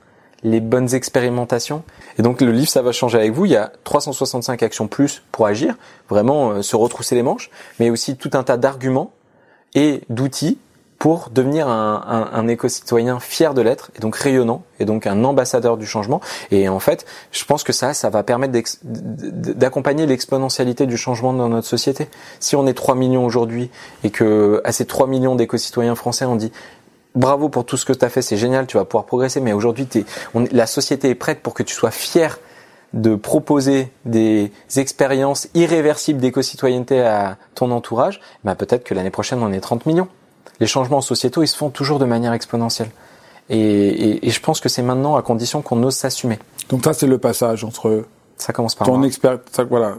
[0.44, 1.84] les bonnes expérimentations.
[2.18, 3.46] Et donc le livre, ça va changer avec vous.
[3.46, 5.76] Il y a 365 actions plus pour agir,
[6.10, 9.12] vraiment euh, se retrousser les manches, mais aussi tout un tas d'arguments
[9.74, 10.58] et d'outils
[11.02, 15.24] pour devenir un, un, un éco-citoyen fier de l'être et donc rayonnant et donc un
[15.24, 16.22] ambassadeur du changement.
[16.52, 21.50] Et en fait, je pense que ça, ça va permettre d'accompagner l'exponentialité du changement dans
[21.50, 22.08] notre société.
[22.40, 23.72] Si on est 3 millions aujourd'hui
[24.04, 26.52] et que à ces 3 millions d'éco-citoyens français, on dit
[27.16, 29.54] bravo pour tout ce que tu as fait, c'est génial, tu vas pouvoir progresser, mais
[29.54, 29.88] aujourd'hui,
[30.34, 32.40] la société est prête pour que tu sois fier
[32.94, 39.52] de proposer des expériences irréversibles d'éco-citoyenneté à ton entourage, bah peut-être que l'année prochaine, on
[39.54, 40.10] est 30 millions.
[40.60, 42.90] Les changements sociétaux, ils se font toujours de manière exponentielle.
[43.50, 46.40] Et, je pense que c'est maintenant à condition qu'on ose s'assumer.
[46.70, 48.06] Donc ça, c'est le passage entre
[48.38, 49.02] ça commence par ton,
[49.70, 49.96] voilà,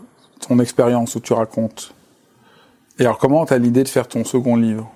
[0.47, 1.95] ton expérience où tu racontes.
[2.99, 4.91] Et alors, comment tu as l'idée de faire ton second livre?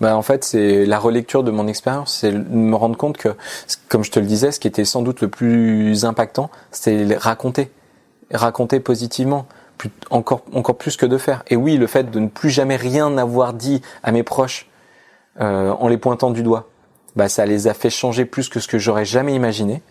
[0.00, 3.28] Bah en fait c'est la relecture de mon expérience, c'est me rendre compte que,
[3.88, 7.70] comme je te le disais, ce qui était sans doute le plus impactant, c'est raconter,
[8.32, 9.46] raconter positivement,
[10.10, 11.42] encore encore plus que de faire.
[11.48, 14.68] Et oui, le fait de ne plus jamais rien avoir dit à mes proches
[15.40, 16.68] euh, en les pointant du doigt,
[17.14, 19.82] bah ça les a fait changer plus que ce que j'aurais jamais imaginé.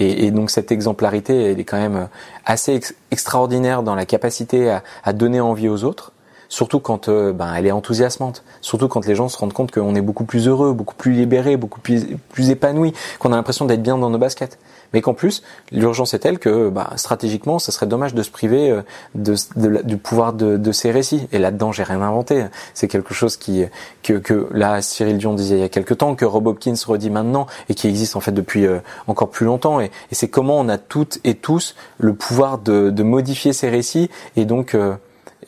[0.00, 2.08] Et, donc cette exemplarité, elle est quand même
[2.44, 2.78] assez
[3.10, 6.12] extraordinaire dans la capacité à, à donner envie aux autres
[6.48, 9.94] surtout quand euh, ben, elle est enthousiasmante, surtout quand les gens se rendent compte qu'on
[9.94, 13.82] est beaucoup plus heureux, beaucoup plus libéré, beaucoup plus, plus épanoui, qu'on a l'impression d'être
[13.82, 14.58] bien dans nos baskets.
[14.94, 18.70] Mais qu'en plus, l'urgence est telle que bah, stratégiquement, ça serait dommage de se priver
[18.70, 18.82] euh,
[19.14, 21.28] du pouvoir de, ces récits.
[21.32, 22.46] Et là-dedans, j'ai rien inventé.
[22.72, 23.64] C'est quelque chose qui
[24.02, 27.10] que, que là, Cyril Dion disait il y a quelque temps, que Rob Hopkins redit
[27.10, 29.80] maintenant, et qui existe en fait depuis euh, encore plus longtemps.
[29.80, 34.46] Et, c'est comment on a toutes et tous le pouvoir de modifier ces récits et
[34.46, 34.74] donc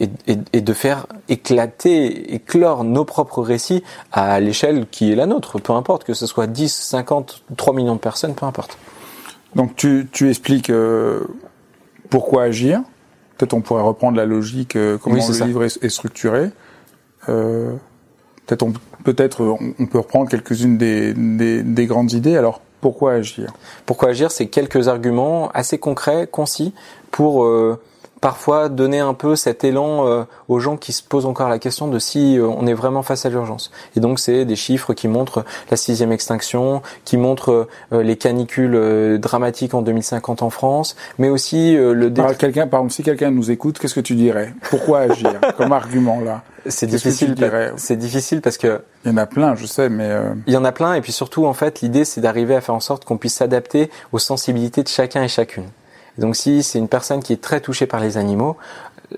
[0.00, 3.82] et, de faire éclater, éclore nos propres récits
[4.12, 7.94] à l'échelle qui est la nôtre, peu importe que ce soit 10, 50, 3 millions
[7.94, 8.78] de personnes, peu importe.
[9.54, 11.20] Donc tu, tu expliques euh,
[12.08, 12.80] pourquoi agir.
[13.36, 16.50] Peut-être on pourrait reprendre la logique, euh, comment le livre est, structuré.
[17.28, 17.72] Euh,
[18.46, 18.72] peut-être on,
[19.04, 22.36] peut-être on peut reprendre quelques-unes des, des, des grandes idées.
[22.36, 23.52] Alors pourquoi agir?
[23.86, 26.72] Pourquoi agir, c'est quelques arguments assez concrets, concis,
[27.10, 27.80] pour euh,
[28.20, 31.88] parfois donner un peu cet élan euh, aux gens qui se posent encore la question
[31.88, 33.70] de si euh, on est vraiment face à l'urgence.
[33.96, 39.18] Et donc c'est des chiffres qui montrent la sixième extinction, qui montrent euh, les canicules
[39.18, 42.10] dramatiques en 2050 en France, mais aussi le.
[42.12, 44.54] Par quelqu'un, par exemple, si quelqu'un nous écoute, qu'est-ce que tu dirais?
[44.68, 46.42] Pourquoi agir comme argument là?
[46.66, 47.34] C'est difficile.
[47.76, 50.10] C'est difficile parce que il y en a plein, je sais, mais
[50.46, 50.94] il y en a plein.
[50.94, 53.90] Et puis surtout, en fait, l'idée c'est d'arriver à faire en sorte qu'on puisse s'adapter
[54.12, 55.64] aux sensibilités de chacun et chacune.
[56.18, 58.56] Donc si c'est une personne qui est très touchée par les animaux,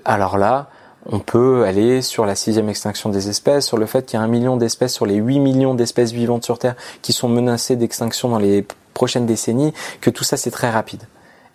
[0.05, 0.69] alors là,
[1.05, 4.23] on peut aller sur la sixième extinction des espèces, sur le fait qu'il y a
[4.23, 8.29] un million d'espèces sur les 8 millions d'espèces vivantes sur Terre qui sont menacées d'extinction
[8.29, 11.03] dans les prochaines décennies, que tout ça c'est très rapide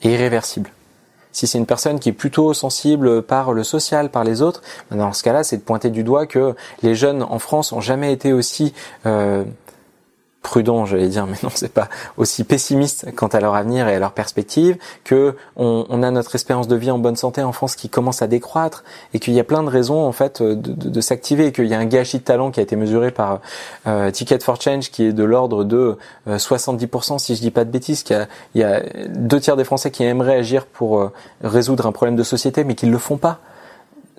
[0.02, 0.70] et irréversible.
[1.32, 4.96] Si c'est une personne qui est plutôt sensible par le social, par les autres, ben
[4.96, 8.12] dans ce cas-là, c'est de pointer du doigt que les jeunes en France ont jamais
[8.12, 8.74] été aussi
[9.06, 9.44] euh,
[10.42, 13.98] prudent, j'allais dire, mais non, c'est pas aussi pessimiste quant à leur avenir et à
[13.98, 17.76] leur perspective, que on, on, a notre espérance de vie en bonne santé en France
[17.76, 20.88] qui commence à décroître et qu'il y a plein de raisons en fait de, de,
[20.88, 23.40] de s'activer, qu'il y a un gâchis de talent qui a été mesuré par
[23.86, 25.96] euh, Ticket for Change qui est de l'ordre de
[26.26, 29.40] 70% euh, si je dis pas de bêtises, qu'il y a, il y a deux
[29.40, 32.86] tiers des Français qui aimeraient agir pour euh, résoudre un problème de société mais qui
[32.86, 33.40] ne le font pas.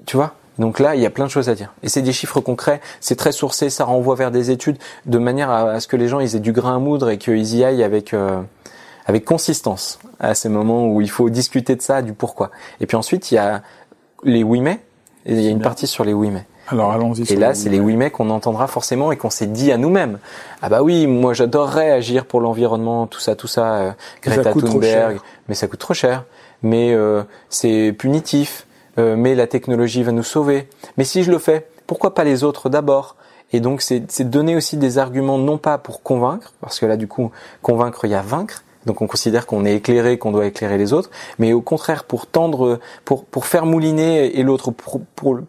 [0.06, 0.34] Tu vois?
[0.60, 1.74] Donc là, il y a plein de choses à dire.
[1.84, 5.50] Et c'est des chiffres concrets, c'est très sourcé, ça renvoie vers des études de manière
[5.50, 7.84] à, ce que les gens ils aient du grain à moudre et qu'ils y aillent
[7.84, 8.42] avec euh,
[9.06, 12.52] avec consistance à ces moments où il faut discuter de ça, du pourquoi.
[12.82, 13.64] Et puis ensuite, il y a
[14.24, 14.82] les oui mais,
[15.26, 16.46] et il y a une partie sur les oui mais.
[16.68, 17.32] Alors allons-y.
[17.32, 20.20] Et là, c'est les oui mais qu'on entendra forcément et qu'on s'est dit à nous-mêmes.
[20.62, 23.92] Ah bah oui, moi j'adorerais agir pour l'environnement, tout ça, tout ça, euh,
[24.22, 26.26] Greta Thunberg, mais ça coûte trop cher.
[26.62, 28.68] Mais euh, c'est punitif
[29.00, 30.68] euh, mais la technologie va nous sauver.
[30.98, 33.16] Mais si je le fais, pourquoi pas les autres d'abord?
[33.52, 37.08] Et donc c'est donner aussi des arguments non pas pour convaincre, parce que là du
[37.08, 37.32] coup
[37.64, 40.94] convaincre il y a vaincre, donc on considère qu'on est éclairé, qu'on doit éclairer les
[40.94, 41.10] autres,
[41.40, 45.40] mais au contraire pour tendre, pour, pour faire mouliner et l'autre pour, pour,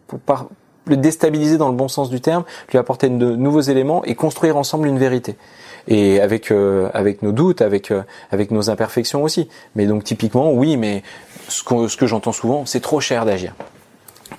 [0.87, 4.57] le déstabiliser dans le bon sens du terme, lui apporter de nouveaux éléments et construire
[4.57, 5.37] ensemble une vérité
[5.87, 9.47] et avec euh, avec nos doutes, avec euh, avec nos imperfections aussi.
[9.75, 11.03] Mais donc typiquement, oui, mais
[11.51, 13.53] ce que, ce que j'entends souvent, c'est trop cher d'agir.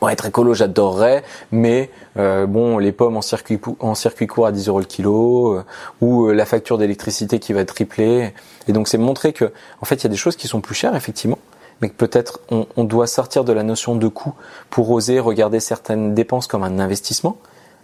[0.00, 1.22] Bon, être écolo, j'adorerais,
[1.52, 5.62] mais euh, bon, les pommes en circuit en circuit court à 10 euros le kilo,
[6.00, 8.32] ou la facture d'électricité qui va tripler.
[8.68, 10.74] Et donc c'est montrer que, en fait, il y a des choses qui sont plus
[10.74, 11.38] chères effectivement,
[11.80, 14.34] mais que peut-être on, on, doit sortir de la notion de coût
[14.70, 17.36] pour oser regarder certaines dépenses comme un investissement.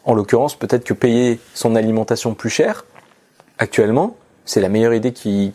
[0.04, 2.86] En l'occurrence, peut-être que payer son alimentation plus cher,
[3.58, 4.16] actuellement,
[4.48, 5.52] c'est la meilleure idée qui,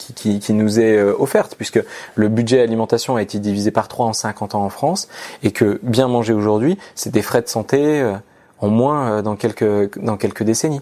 [0.49, 1.81] nous est euh, offerte, puisque
[2.15, 5.09] le budget alimentation a été divisé par 3 en 50 ans en France,
[5.41, 8.13] et que bien manger aujourd'hui, c'est des frais de santé euh,
[8.59, 10.81] en moins euh, dans quelques décennies.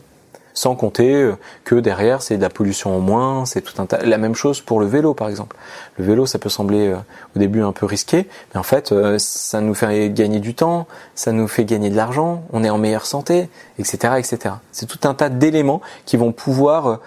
[0.53, 1.31] Sans compter
[1.63, 4.03] que derrière, c'est de la pollution en moins, c'est tout un tas.
[4.03, 5.55] La même chose pour le vélo, par exemple.
[5.97, 6.93] Le vélo, ça peut sembler
[7.35, 11.31] au début un peu risqué, mais en fait, ça nous fait gagner du temps, ça
[11.31, 14.55] nous fait gagner de l'argent, on est en meilleure santé, etc., etc.
[14.71, 16.99] C'est tout un tas d'éléments qui vont pouvoir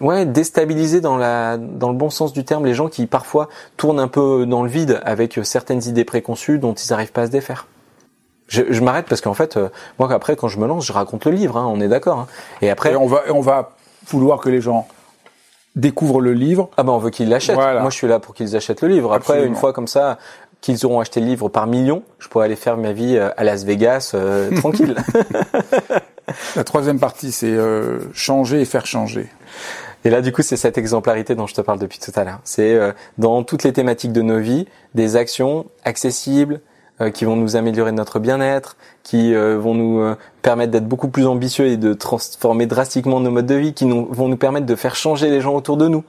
[0.00, 4.00] ouais, déstabiliser dans la dans le bon sens du terme les gens qui parfois tournent
[4.00, 7.30] un peu dans le vide avec certaines idées préconçues dont ils n'arrivent pas à se
[7.30, 7.66] défaire.
[8.52, 11.24] Je, je m'arrête parce qu'en fait, euh, moi après quand je me lance, je raconte
[11.24, 12.18] le livre, hein, on est d'accord.
[12.18, 12.26] Hein.
[12.60, 13.72] Et après, on va on va
[14.06, 14.86] vouloir que les gens
[15.74, 16.68] découvrent le livre.
[16.76, 17.56] Ah ben on veut qu'ils l'achètent.
[17.56, 19.12] Moi je suis là pour qu'ils achètent le livre.
[19.14, 20.18] Après une fois comme ça
[20.60, 23.42] qu'ils auront acheté le livre par millions, je pourrais aller faire ma vie euh, à
[23.42, 24.94] Las Vegas euh, tranquille.
[26.56, 29.28] La troisième partie, c'est euh, changer et faire changer.
[30.04, 32.40] Et là, du coup, c'est cette exemplarité dont je te parle depuis tout à l'heure.
[32.44, 36.60] C'est euh, dans toutes les thématiques de nos vies, des actions accessibles
[37.10, 41.76] qui vont nous améliorer notre bien-être, qui vont nous permettre d'être beaucoup plus ambitieux et
[41.76, 45.30] de transformer drastiquement nos modes de vie, qui nous, vont nous permettre de faire changer
[45.30, 46.04] les gens autour de nous.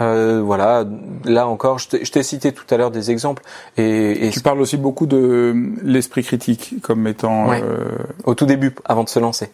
[0.00, 0.84] Euh, voilà,
[1.24, 3.42] là encore, je t'ai cité tout à l'heure des exemples.
[3.76, 7.84] Et, et, tu parles aussi beaucoup de l'esprit critique comme étant euh...
[8.24, 9.50] au tout début, avant de se lancer.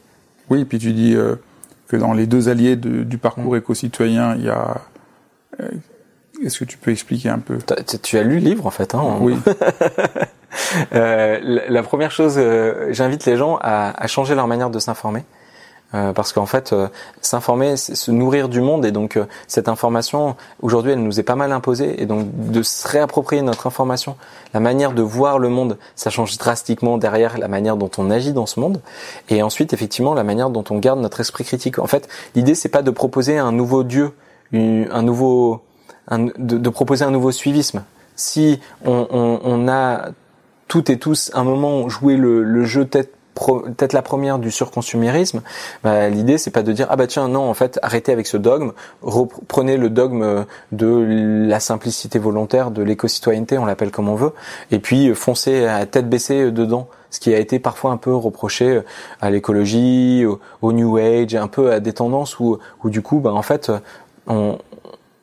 [0.49, 1.37] Oui, puis tu dis euh,
[1.89, 3.59] que dans les deux alliés de, du parcours mm.
[3.59, 4.81] éco-citoyen, il y a
[5.61, 5.69] euh,
[6.43, 7.59] est-ce que tu peux expliquer un peu?
[8.03, 8.95] Tu as lu le livre en fait.
[8.95, 9.37] Hein, oui.
[10.95, 11.39] euh,
[11.69, 15.25] la, première chose, euh, j'invite les gens à, à, changer leur manière de s'informer.
[15.93, 16.87] Euh, parce qu'en fait, euh,
[17.21, 21.51] s'informer, se nourrir du monde, et donc cette information, aujourd'hui, elle nous est pas mal
[21.51, 24.15] imposée, et donc de se réapproprier notre information,
[24.55, 28.33] la manière de voir le monde, ça change drastiquement derrière la manière dont on agit
[28.33, 28.81] dans ce monde,
[29.31, 31.81] et ensuite, effectivement, la manière dont on garde notre esprit critique.
[31.81, 34.13] En fait, l'idée, c'est pas de proposer un nouveau Dieu,
[34.53, 35.63] un nouveau
[36.09, 37.85] de, proposer un nouveau suivisme.
[38.17, 40.11] Si on, on, on, a
[40.71, 45.41] toutes et tous un moment joué le, le jeu tête peut-être la première du surconsumérisme,
[45.83, 48.37] bah, l'idée c'est pas de dire ah bah tiens non en fait arrêtez avec ce
[48.37, 54.33] dogme, reprenez le dogme de la simplicité volontaire, de l'éco-citoyenneté, on l'appelle comme on veut,
[54.71, 58.83] et puis foncez à tête baissée dedans ce qui a été parfois un peu reproché
[59.21, 60.25] à l'écologie,
[60.63, 63.73] au, New Age, un peu à des tendances où, où du coup, bah, en fait,
[64.29, 64.59] on,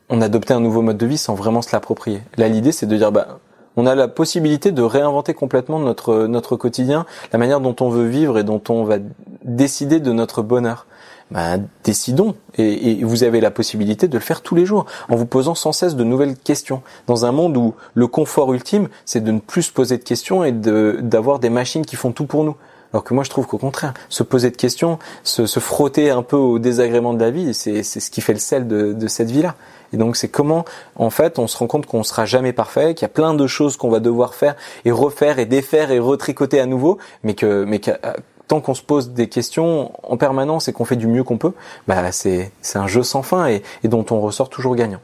[0.10, 2.22] on adoptait un nouveau mode de vie sans vraiment se l'approprier.
[2.36, 3.40] Là, l'idée, c'est de dire, bah,
[3.78, 8.08] on a la possibilité de réinventer complètement notre notre quotidien, la manière dont on veut
[8.08, 8.98] vivre et dont on va
[9.44, 10.88] décider de notre bonheur.
[11.30, 12.36] Bah, décidons.
[12.58, 15.74] Et, vous avez la possibilité de le faire tous les jours en vous posant sans
[15.74, 16.82] cesse de nouvelles questions.
[17.06, 20.44] Dans un monde où le confort ultime c'est de ne plus se poser de questions
[20.44, 22.56] et de d'avoir des machines qui font tout pour nous
[22.94, 26.24] alors que moi je trouve qu'au contraire se poser de questions se, se, frotter un
[26.24, 29.08] peu au désagrément de la vie c'est c'est ce qui fait le sel de, de
[29.08, 29.56] cette vie là
[29.94, 30.66] et donc c'est comment,
[30.96, 33.48] en fait, on se rend compte qu'on sera jamais parfait, qu'il y a plein de
[33.48, 37.64] choses qu'on va devoir faire et refaire et défaire et retricoter à nouveau, mais que,
[37.64, 38.14] mais que euh,
[38.48, 41.54] tant qu'on se pose des questions en permanence et qu'on fait du mieux qu'on peut,
[41.88, 45.02] bah c'est c'est un jeu sans fin et, et, dont on ressort toujours gagnant.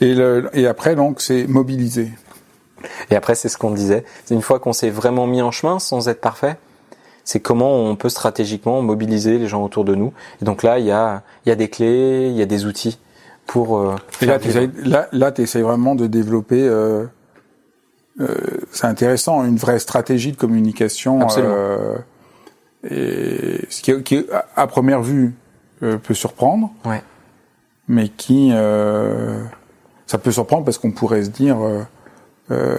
[0.00, 2.10] Et, le, et après donc c'est mobiliser.
[3.10, 6.08] Et après c'est ce qu'on disait, une fois qu'on s'est vraiment mis en chemin sans
[6.08, 6.56] être parfait,
[7.24, 10.12] c'est comment on peut stratégiquement mobiliser les gens autour de nous.
[10.40, 12.66] Et donc là il y a il y a des clés, il y a des
[12.66, 12.98] outils
[13.46, 14.38] pour euh, là,
[15.32, 16.62] tu essayes, vraiment de développer.
[16.62, 17.04] Euh,
[18.20, 18.36] euh,
[18.70, 21.20] c'est intéressant, une vraie stratégie de communication.
[22.84, 25.34] Et ce qui, qui, à première vue,
[25.80, 26.70] peut surprendre.
[26.84, 27.02] Ouais.
[27.88, 28.50] Mais qui,
[30.06, 31.58] ça peut surprendre parce qu'on pourrait se dire.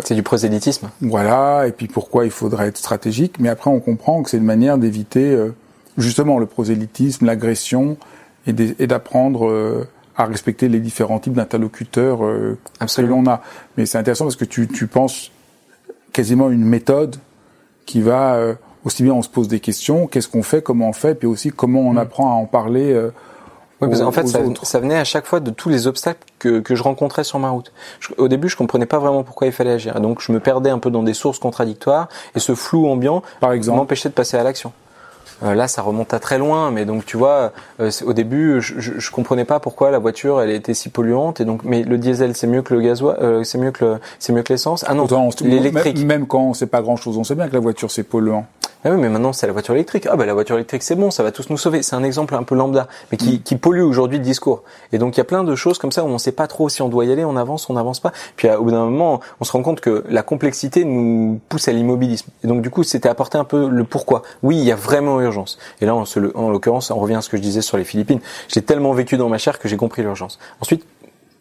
[0.04, 0.90] C'est du prosélytisme.
[1.02, 1.68] Voilà.
[1.68, 4.78] Et puis pourquoi il faudrait être stratégique Mais après, on comprend que c'est une manière
[4.78, 5.38] d'éviter
[5.98, 7.98] justement le prosélytisme, l'agression,
[8.46, 13.42] et d'apprendre à respecter les différents types d'interlocuteurs euh, que l'on a.
[13.78, 15.32] Mais c'est intéressant parce que tu, tu penses
[16.12, 17.16] quasiment une méthode
[17.86, 18.54] qui va euh,
[18.86, 21.52] aussi bien on se pose des questions, qu'est-ce qu'on fait, comment on fait, puis aussi
[21.52, 21.98] comment on mm.
[21.98, 22.94] apprend à en parler.
[23.84, 26.60] Oui, parce en fait, ça, ça, venait à chaque fois de tous les obstacles que,
[26.60, 27.72] que je rencontrais sur ma route.
[28.18, 30.00] au début, je comprenais pas vraiment pourquoi il fallait agir.
[30.00, 34.10] donc, je me perdais un peu dans des sources contradictoires et ce flou ambiant m'empêchait
[34.10, 34.74] de passer à l'action.
[35.44, 38.80] Euh, là, ça remonte à très loin, mais donc tu vois, euh, au début, je,
[38.80, 41.98] je, je, comprenais pas pourquoi la voiture elle était si polluante et donc, mais le
[41.98, 44.86] diesel c'est mieux que le gasoil, euh, c'est mieux que c'est mieux que l'essence.
[44.88, 45.08] Ah non,
[45.42, 46.06] l'électrique.
[46.06, 48.46] Même quand on sait pas grand chose, on sait bien que la voiture c'est polluant.
[48.86, 50.08] Ah oui, mais maintenant c'est la voiture électrique.
[50.10, 51.84] Ah ben la voiture électrique c'est bon, ça va tous nous sauver.
[51.84, 53.44] C'est un exemple un peu lambda, mais qui, mm.
[53.44, 54.64] qui pollue aujourd'hui le discours.
[54.92, 56.68] Et donc il y a plein de choses comme ça où on sait pas trop
[56.68, 58.12] si on doit y aller, on avance, on n'avance pas.
[58.36, 61.72] Puis au bout d'un moment, on se rend compte que la complexité nous pousse à
[61.72, 62.30] l'immobilisme.
[62.44, 64.24] Et donc du coup, c'était apporter un peu le pourquoi.
[64.42, 65.58] Oui, il y a vraiment urgence.
[65.80, 68.20] Et là, en l'occurrence, on revient à ce que je disais sur les Philippines.
[68.50, 70.40] J'ai tellement vécu dans ma chair que j'ai compris l'urgence.
[70.62, 70.86] Ensuite,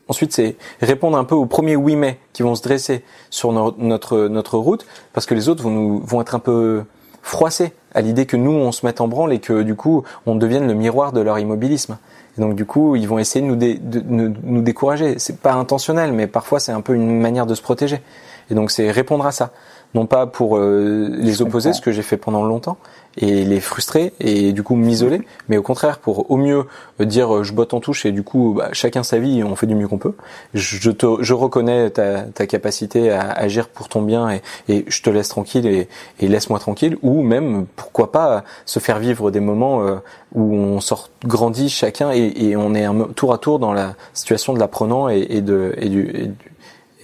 [0.09, 4.26] Ensuite, c'est répondre un peu aux premiers oui mais qui vont se dresser sur notre,
[4.26, 6.82] notre route, parce que les autres vont, nous, vont être un peu
[7.23, 10.35] froissés à l'idée que nous, on se mette en branle et que du coup, on
[10.35, 11.99] devienne le miroir de leur immobilisme.
[12.37, 15.18] Et donc du coup, ils vont essayer de nous, de, nous décourager.
[15.18, 18.01] C'est pas intentionnel, mais parfois c'est un peu une manière de se protéger.
[18.51, 19.51] Et donc c'est répondre à ça,
[19.95, 22.77] non pas pour euh, les opposer, ce que j'ai fait pendant longtemps,
[23.16, 26.64] et les frustrer et du coup m'isoler, mais au contraire pour au mieux
[27.00, 29.66] dire euh, je botte en touche et du coup bah, chacun sa vie, on fait
[29.66, 30.14] du mieux qu'on peut.
[30.54, 34.30] Je, te, je reconnais ta, ta, capacité à agir pour ton bien
[34.68, 35.88] et, je te laisse tranquille et,
[36.20, 36.96] et laisse-moi tranquille.
[37.02, 39.96] Ou même pourquoi pas se faire vivre des moments euh,
[40.34, 44.52] où on sort grandit chacun et, on est un, tour à tour dans la situation
[44.52, 46.34] de l'apprenant et, et, de, et et du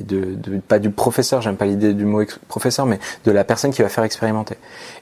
[0.05, 3.73] de, de, pas du professeur, j'aime pas l'idée du mot professeur, mais de la personne
[3.73, 4.57] qui va faire expérimenter.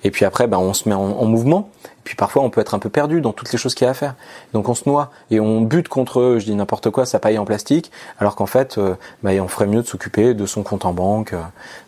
[0.04, 1.70] Et puis après, ben, on se met en, en mouvement.
[2.06, 3.90] Puis parfois, on peut être un peu perdu dans toutes les choses qu'il y a
[3.90, 4.14] à faire.
[4.52, 7.44] Donc on se noie et on bute contre, je dis n'importe quoi, sa paille en
[7.44, 7.90] plastique,
[8.20, 8.94] alors qu'en fait, euh,
[9.24, 11.42] bah, on ferait mieux de s'occuper de son compte en banque, euh,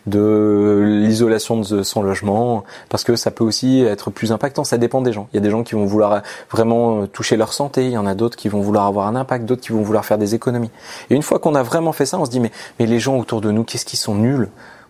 [0.07, 4.65] de l'isolation de son logement, parce que ça peut aussi être plus impactant.
[4.65, 5.29] Ça dépend des gens.
[5.31, 8.05] Il y a des gens qui vont vouloir vraiment toucher leur santé, il y en
[8.05, 10.71] a d'autres qui vont vouloir avoir un impact, d'autres qui vont vouloir faire des économies.
[11.09, 13.17] Et une fois qu'on a vraiment fait ça, on se dit mais mais les gens
[13.17, 14.49] autour de nous, qu'est-ce qu'ils sont nuls?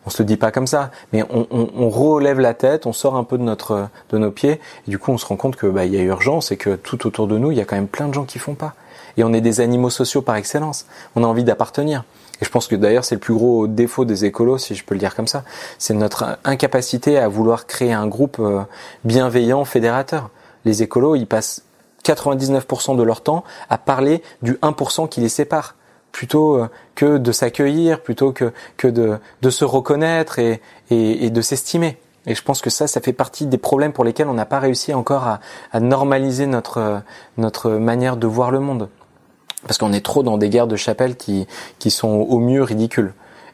[0.10, 3.24] On se le dit pas comme ça, mais on, relève la tête, on sort un
[3.24, 5.86] peu de notre de nos pieds, et du coup on se rend compte que bah
[5.86, 7.88] il y a urgence et que tout autour de nous il y a quand même
[7.88, 8.74] plein de gens qui font pas.
[9.18, 10.88] Et on est des animaux sociaux par excellence.
[11.16, 12.05] On a envie d'appartenir.
[12.41, 14.95] Et je pense que d'ailleurs c'est le plus gros défaut des écolos, si je peux
[14.95, 15.43] le dire comme ça,
[15.78, 18.62] c'est notre incapacité à vouloir créer un groupe euh,
[19.03, 20.32] bienveillant, fédérateur.
[20.66, 21.62] Les écolos, ils passent
[22.03, 25.76] 99% de leur temps à parler du 1% qui les sépare
[26.12, 31.41] plutôt euh, que de s'accueillir, plutôt que, que de, de se reconnaître et, et, de
[31.41, 31.97] s'estimer.
[32.26, 34.60] Et je pense que ça, ça fait partie des problèmes pour lesquels on n'a pas
[34.60, 35.39] réussi encore à,
[35.72, 37.01] à, normaliser notre,
[37.38, 38.89] notre manière de voir le monde.
[39.64, 41.47] Parce qu'on est trop dans des guerres de chapelle qui,
[41.80, 43.14] qui sont au mieux ridicules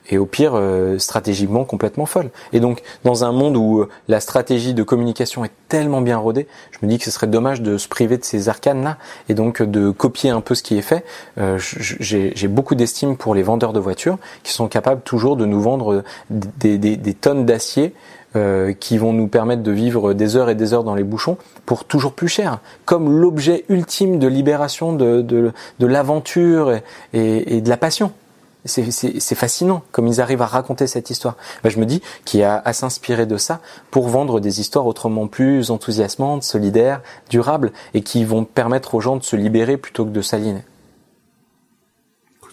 [0.09, 2.29] et au pire euh, stratégiquement complètement folle.
[2.53, 6.47] Et donc dans un monde où euh, la stratégie de communication est tellement bien rodée,
[6.71, 8.97] je me dis que ce serait dommage de se priver de ces arcanes là
[9.29, 11.03] et donc de copier un peu ce qui est fait.
[11.37, 15.61] Euh, J'ai beaucoup d'estime pour les vendeurs de voitures qui sont capables toujours de nous
[15.61, 17.93] vendre des, des, des tonnes d'acier
[18.35, 21.37] euh, qui vont nous permettre de vivre des heures et des heures dans les bouchons
[21.65, 26.73] pour toujours plus cher, comme l'objet ultime de libération de, de, de l'aventure
[27.13, 28.11] et, et de la passion
[28.65, 31.35] c'est fascinant comme ils arrivent à raconter cette histoire.
[31.63, 33.61] Ben, je me dis qu'il y a à s'inspirer de ça
[33.91, 39.17] pour vendre des histoires autrement plus enthousiasmantes, solidaires, durables et qui vont permettre aux gens
[39.17, 40.63] de se libérer plutôt que de s'aligner.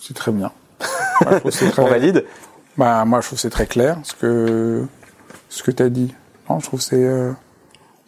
[0.00, 0.50] C'est très bien.
[1.78, 2.24] On valide
[2.76, 4.86] bah, Moi, je trouve c'est très clair ce que,
[5.48, 6.12] ce que tu as dit.
[6.48, 6.96] je trouve c'est.
[6.96, 7.32] Euh,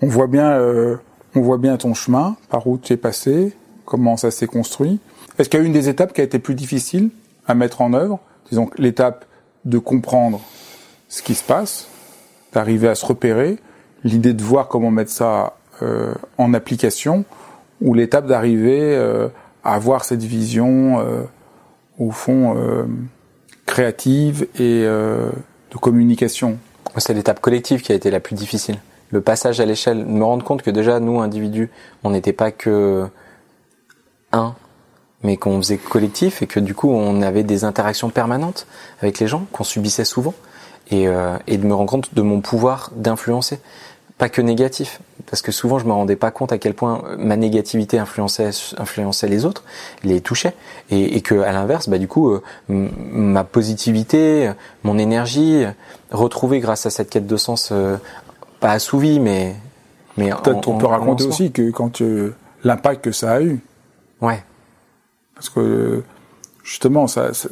[0.03, 0.97] on, voit bien, euh,
[1.35, 4.99] on voit bien ton chemin, par où tu es passé, comment ça s'est construit.
[5.39, 7.11] Est-ce qu'il y a une des étapes qui a été plus difficile?
[7.47, 8.21] À mettre en œuvre.
[8.49, 9.25] Disons l'étape
[9.65, 10.41] de comprendre
[11.09, 11.89] ce qui se passe,
[12.53, 13.59] d'arriver à se repérer,
[14.05, 17.25] l'idée de voir comment mettre ça euh, en application,
[17.81, 19.29] ou l'étape d'arriver euh,
[19.65, 21.23] à avoir cette vision, euh,
[21.99, 22.57] au fond,
[23.67, 26.59] créative et de communication.
[26.99, 28.79] C'est l'étape collective qui a été la plus difficile.
[29.11, 31.71] Le passage à l'échelle, me rendre compte que déjà, nous, individus,
[32.03, 33.07] on n'était pas que
[34.33, 34.57] un
[35.25, 38.67] mais qu'on faisait collectif et que du coup on avait des interactions permanentes
[39.01, 40.35] avec les gens, qu'on subissait souvent,
[40.91, 43.59] et, euh, et de me rendre compte de mon pouvoir d'influencer,
[44.19, 47.37] pas que négatif, parce que souvent je me rendais pas compte à quel point ma
[47.37, 49.65] négativité influençait, influençait les autres,
[50.05, 50.55] les touchait,
[50.91, 54.53] et, et que à l'inverse, bah du coup euh, ma positivité,
[54.85, 55.65] mon énergie,
[56.13, 57.97] retrouvée grâce à cette quête de sens, euh,
[58.61, 59.57] pas assouvie, mais
[60.17, 62.01] mais peut-être on peut raconter aussi que quand
[62.63, 63.61] l'impact que ça a eu.
[64.21, 64.45] Ouais.
[65.35, 66.03] Parce que
[66.63, 67.49] justement, ça, tu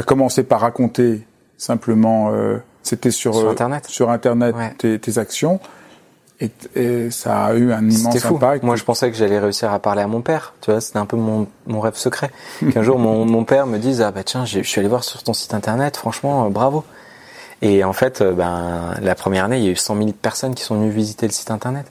[0.00, 1.26] as commencé par raconter
[1.58, 5.60] simplement, euh, c'était sur, sur Internet, sur Internet tes, tes, actions.
[6.40, 8.36] Et, et, ça a eu un immense fou.
[8.36, 8.62] impact.
[8.62, 10.54] Moi, je pensais que j'allais réussir à parler à mon père.
[10.60, 12.30] Tu vois, c'était un peu mon, mon rêve secret.
[12.72, 15.22] Qu'un jour, mon, mon père me dise, ah bah tiens, je suis allé voir sur
[15.22, 16.84] ton site internet, franchement, euh, bravo.
[17.62, 20.54] Et en fait, euh, ben, la première année, il y a eu 100 000 personnes
[20.54, 21.90] qui sont venues visiter le site internet.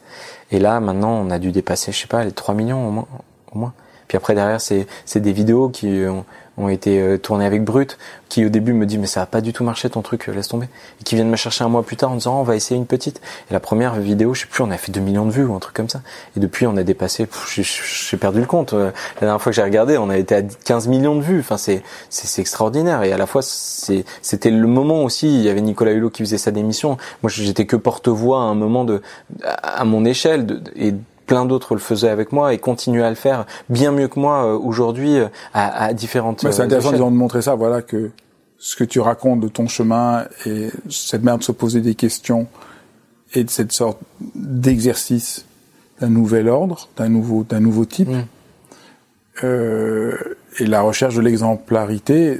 [0.51, 3.07] Et là, maintenant, on a dû dépasser, je sais pas, les 3 millions au moins.
[3.51, 3.73] Au moins.
[4.07, 4.85] Puis après derrière c'est
[5.15, 6.25] des vidéos qui ont,
[6.57, 7.97] ont été euh, tournées avec Brut,
[8.29, 10.33] qui au début me dit mais ça a pas du tout marché ton truc, euh,
[10.33, 10.67] laisse tomber.
[11.01, 12.77] Et qui viennent me chercher un mois plus tard en disant oh, on va essayer
[12.77, 13.21] une petite.
[13.49, 15.53] Et la première vidéo, je sais plus, on a fait 2 millions de vues ou
[15.55, 16.01] un truc comme ça.
[16.37, 18.73] Et depuis on a dépassé, j'ai perdu le compte.
[18.73, 21.39] Euh, la dernière fois que j'ai regardé, on a été à 15 millions de vues.
[21.39, 23.03] Enfin c'est c'est extraordinaire.
[23.03, 25.27] Et à la fois c'était le moment aussi.
[25.27, 26.97] Il y avait Nicolas Hulot qui faisait sa démission.
[27.21, 29.01] Moi j'étais que porte-voix à un moment de
[29.43, 30.93] à mon échelle de, et
[31.25, 34.45] plein d'autres le faisaient avec moi et continuent à le faire bien mieux que moi
[34.45, 36.41] euh, aujourd'hui euh, à, à, différentes.
[36.41, 38.11] c'est euh, intéressant de montrer ça, voilà que
[38.57, 42.47] ce que tu racontes de ton chemin et cette manière de se poser des questions
[43.33, 43.99] et de cette sorte
[44.35, 45.45] d'exercice
[45.99, 48.09] d'un nouvel ordre, d'un nouveau, d'un nouveau type.
[48.09, 48.25] Mm.
[49.43, 50.17] Euh,
[50.59, 52.39] et la recherche de l'exemplarité,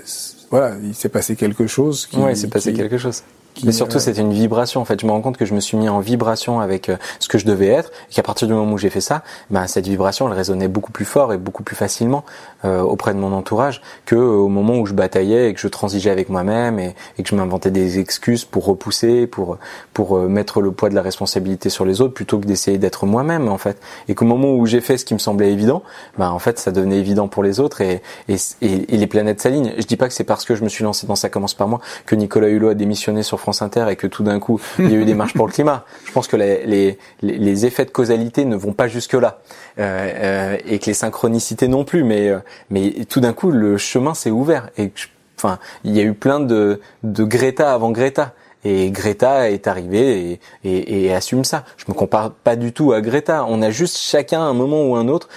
[0.49, 2.05] voilà, il s'est passé quelque chose.
[2.05, 3.23] Qui, ouais, il s'est passé quelque chose.
[3.63, 4.81] Mais surtout, c'était une vibration.
[4.81, 6.97] En fait, je me rends compte que je me suis mis en vibration avec euh,
[7.19, 9.67] ce que je devais être, et qu'à partir du moment où j'ai fait ça, ben
[9.67, 12.25] cette vibration, elle résonnait beaucoup plus fort et beaucoup plus facilement
[12.65, 15.67] euh, auprès de mon entourage que euh, au moment où je bataillais et que je
[15.67, 19.57] transigeais avec moi-même et, et, que je m'inventais des excuses pour repousser, pour
[19.93, 23.47] pour mettre le poids de la responsabilité sur les autres, plutôt que d'essayer d'être moi-même
[23.47, 23.77] en fait.
[24.07, 25.83] Et qu'au moment où j'ai fait ce qui me semblait évident,
[26.17, 29.73] ben en fait, ça devenait évident pour les autres et et, et les planètes s'alignent.
[29.77, 31.67] Je dis pas que c'est parce que je me suis lancé dans ça commence par
[31.67, 34.89] moi que Nicolas Hulot a démissionné sur France Inter et que tout d'un coup il
[34.89, 35.85] y a eu des marches pour le climat.
[36.05, 39.37] Je pense que les, les, les effets de causalité ne vont pas jusque là
[39.77, 42.03] euh, et que les synchronicités non plus.
[42.03, 42.31] Mais
[42.71, 44.91] mais tout d'un coup le chemin s'est ouvert et
[45.37, 48.33] enfin il y a eu plein de de Greta avant Greta.
[48.67, 51.65] Et Greta est arrivée et, et, et, assume ça.
[51.77, 53.45] Je me compare pas du tout à Greta.
[53.47, 55.29] On a juste chacun un moment ou un autre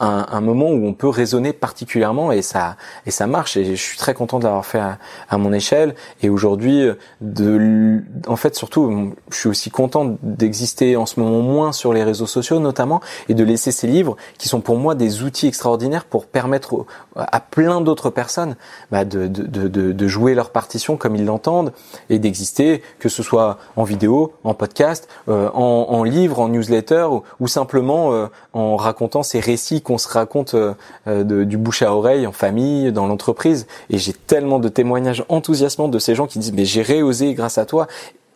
[0.00, 2.76] un, un, moment où on peut raisonner particulièrement et ça
[3.06, 3.56] et ça marche.
[3.56, 5.94] Et je suis très content de l'avoir fait à, à, mon échelle.
[6.22, 6.88] Et aujourd'hui
[7.20, 12.04] de en fait surtout je suis aussi content d'exister en ce moment moins sur les
[12.04, 16.04] réseaux sociaux notamment et de laisser ces livres qui sont pour moi des outils extraordinaires
[16.04, 16.84] pour permettre
[17.16, 18.56] à plein d'autres personnes
[18.90, 21.72] bah, de, de, de, de, jouer leur partition comme ils l'entendent
[22.10, 27.06] et d'exister que ce soit en vidéo en podcast euh, en, en, livre en newsletter
[27.10, 30.74] ou, ou simplement euh, en racontant ces récits qu'on se raconte euh,
[31.06, 33.68] euh, de, du bouche à oreille en famille, dans l'entreprise.
[33.88, 37.56] Et j'ai tellement de témoignages enthousiasmants de ces gens qui disent mais j'ai réosé grâce
[37.56, 37.86] à toi.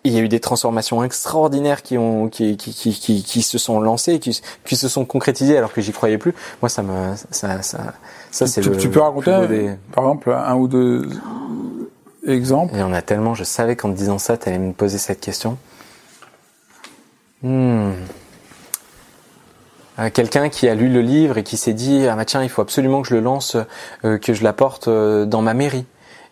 [0.05, 3.59] il y a eu des transformations extraordinaires qui ont qui qui qui qui, qui se
[3.59, 6.35] sont lancées, qui qui se sont concrétisées alors que j'y croyais plus.
[6.63, 7.79] Moi ça me ça ça
[8.31, 8.77] ça c'est le.
[8.77, 9.33] Tu peux raconter
[9.93, 11.09] par exemple un ou deux
[12.27, 12.75] exemples?
[12.75, 13.35] Il y en a tellement.
[13.35, 15.59] Je savais qu'en disant ça, tu allais me poser cette question.
[17.43, 17.93] Hmm.
[19.99, 22.49] Euh, quelqu'un qui a lu le livre et qui s'est dit ah bah tiens il
[22.49, 23.57] faut absolument que je le lance,
[24.05, 25.85] euh, que je l'apporte euh, dans ma mairie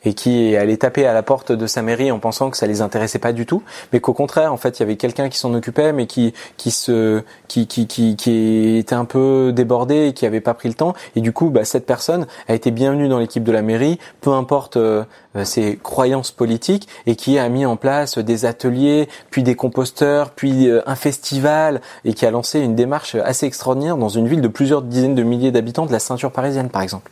[0.04, 2.66] et qui est allé taper à la porte de sa mairie en pensant que ça
[2.66, 5.38] les intéressait pas du tout, mais qu'au contraire, en fait, il y avait quelqu'un qui
[5.38, 10.26] s'en occupait, mais qui qui se qui, qui qui était un peu débordé et qui
[10.26, 10.94] avait pas pris le temps.
[11.16, 14.32] Et du coup, bah, cette personne a été bienvenue dans l'équipe de la mairie, peu
[14.32, 15.04] importe euh,
[15.44, 20.68] ses croyances politiques, et qui a mis en place des ateliers, puis des composteurs, puis
[20.68, 24.48] euh, un festival, et qui a lancé une démarche assez extraordinaire dans une ville de
[24.48, 27.10] plusieurs dizaines de milliers d'habitants de la ceinture parisienne, par exemple.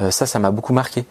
[0.00, 1.04] Euh, ça, ça m'a beaucoup marqué.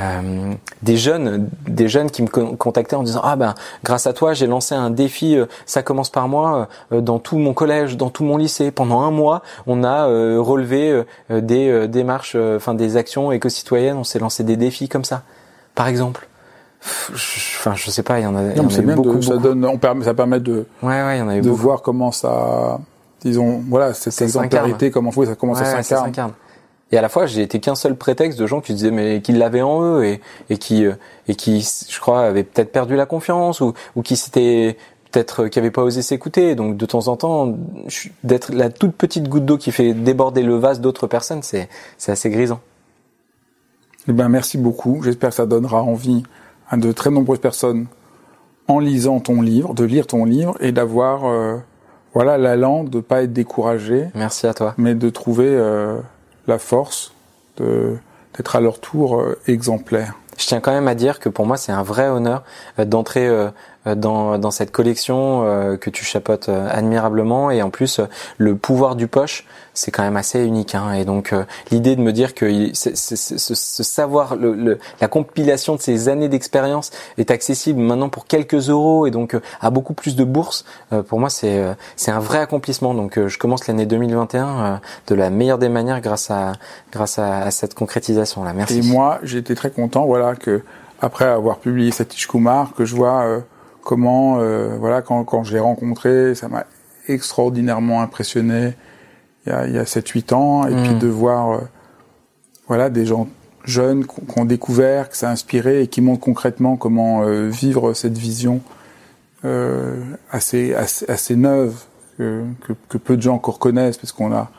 [0.00, 4.32] Euh, des jeunes, des jeunes qui me contactaient en disant ah ben grâce à toi
[4.32, 8.08] j'ai lancé un défi, euh, ça commence par moi euh, dans tout mon collège, dans
[8.08, 8.70] tout mon lycée.
[8.70, 14.42] Pendant un mois, on a relevé des démarches, enfin des actions éco-citoyennes, on s'est lancé
[14.42, 15.22] des défis comme ça,
[15.74, 16.28] par exemple.
[16.82, 19.64] Enfin, je sais pas, il y en a, non, y en a beaucoup, Ça donne,
[19.66, 22.80] on permet, ça permet de, ouais, ouais, y en a de voir comment ça,
[23.20, 26.32] disons, voilà, cette exemplarité, comment ça commence à s'incarner.
[26.92, 29.32] Et à la fois, j'ai été qu'un seul prétexte de gens qui disaient mais qui
[29.32, 30.94] l'avaient en eux et, et qui euh,
[31.28, 34.76] et qui, je crois, avaient peut-être perdu la confiance ou, ou qui s'étaient
[35.10, 36.54] peut-être euh, qui n'avaient pas osé s'écouter.
[36.54, 37.56] Donc de temps en temps,
[38.24, 42.12] d'être la toute petite goutte d'eau qui fait déborder le vase d'autres personnes, c'est c'est
[42.12, 42.60] assez grisant.
[44.08, 45.02] Eh ben merci beaucoup.
[45.02, 46.22] J'espère que ça donnera envie
[46.68, 47.86] à de très nombreuses personnes
[48.68, 51.56] en lisant ton livre, de lire ton livre et d'avoir euh,
[52.14, 54.08] voilà l'allant de pas être découragé.
[54.14, 54.74] Merci à toi.
[54.78, 55.98] Mais de trouver euh,
[56.50, 57.12] la force
[57.56, 60.14] d'être à leur tour euh, exemplaires.
[60.38, 62.42] Je tiens quand même à dire que pour moi c'est un vrai honneur
[62.78, 63.50] euh, d'entrer euh,
[63.86, 68.00] dans, dans cette collection que tu chapotes admirablement et en plus
[68.38, 69.46] le pouvoir du poche
[69.80, 70.74] c'est quand même assez unique.
[70.74, 70.92] Hein.
[70.92, 76.08] Et donc euh, l'idée de me dire que ce, savoir, le, la compilation de ces
[76.08, 80.24] années d'expérience est accessible maintenant pour quelques euros et donc euh, à beaucoup plus de
[80.24, 81.60] bourses, euh, pour moi c'est
[81.96, 82.94] c'est un vrai accomplissement.
[82.94, 86.52] Donc je commence l'année 2021 de la meilleure des manières grâce à
[86.92, 88.52] grâce à, cette concrétisation là.
[88.52, 88.78] Merci.
[88.78, 90.62] Et moi été très content, voilà que
[91.00, 93.42] après avoir publié Satish Kumar, que je vois
[93.82, 94.38] comment
[94.78, 96.66] voilà quand quand je l'ai rencontré, ça m'a
[97.08, 98.74] extraordinairement impressionné
[99.46, 100.98] il y a, il y a 7-8 ans, et puis mm.
[100.98, 101.58] de voir euh,
[102.66, 103.28] voilà, des gens
[103.64, 107.92] jeunes qui ont découvert, que ça a inspiré et qui montrent concrètement comment euh, vivre
[107.92, 108.60] cette vision
[109.44, 111.74] euh, assez, assez, assez neuve
[112.18, 114.50] que, que, que, peu de gens encore connaissent, parce qu'on a,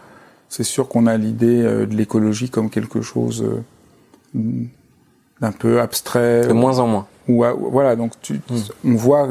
[0.49, 3.45] c'est sûr qu'on a l'idée euh, de l'écologie comme quelque chose
[4.33, 6.47] d'un peu abstrait.
[6.47, 7.07] De moins en moins.
[7.27, 8.39] Ou voilà, donc tu, mm.
[8.85, 9.29] on voit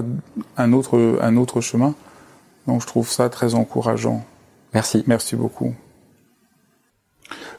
[0.57, 1.95] un autre, un autre chemin.
[2.67, 4.25] Donc je trouve ça très encourageant.
[4.75, 5.03] Merci.
[5.07, 5.75] Merci beaucoup.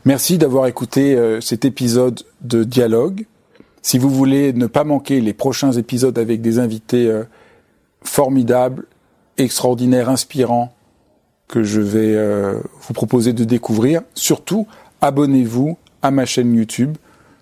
[0.05, 3.25] Merci d'avoir écouté euh, cet épisode de Dialogue.
[3.81, 7.23] Si vous voulez ne pas manquer les prochains épisodes avec des invités euh,
[8.03, 8.85] formidables,
[9.37, 10.73] extraordinaires, inspirants,
[11.47, 14.67] que je vais euh, vous proposer de découvrir, surtout
[15.01, 16.97] abonnez-vous à ma chaîne YouTube.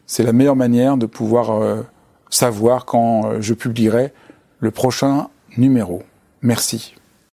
[0.05, 1.83] C'est la meilleure manière de pouvoir
[2.29, 4.13] savoir quand je publierai
[4.59, 6.03] le prochain numéro.
[6.41, 6.95] Merci.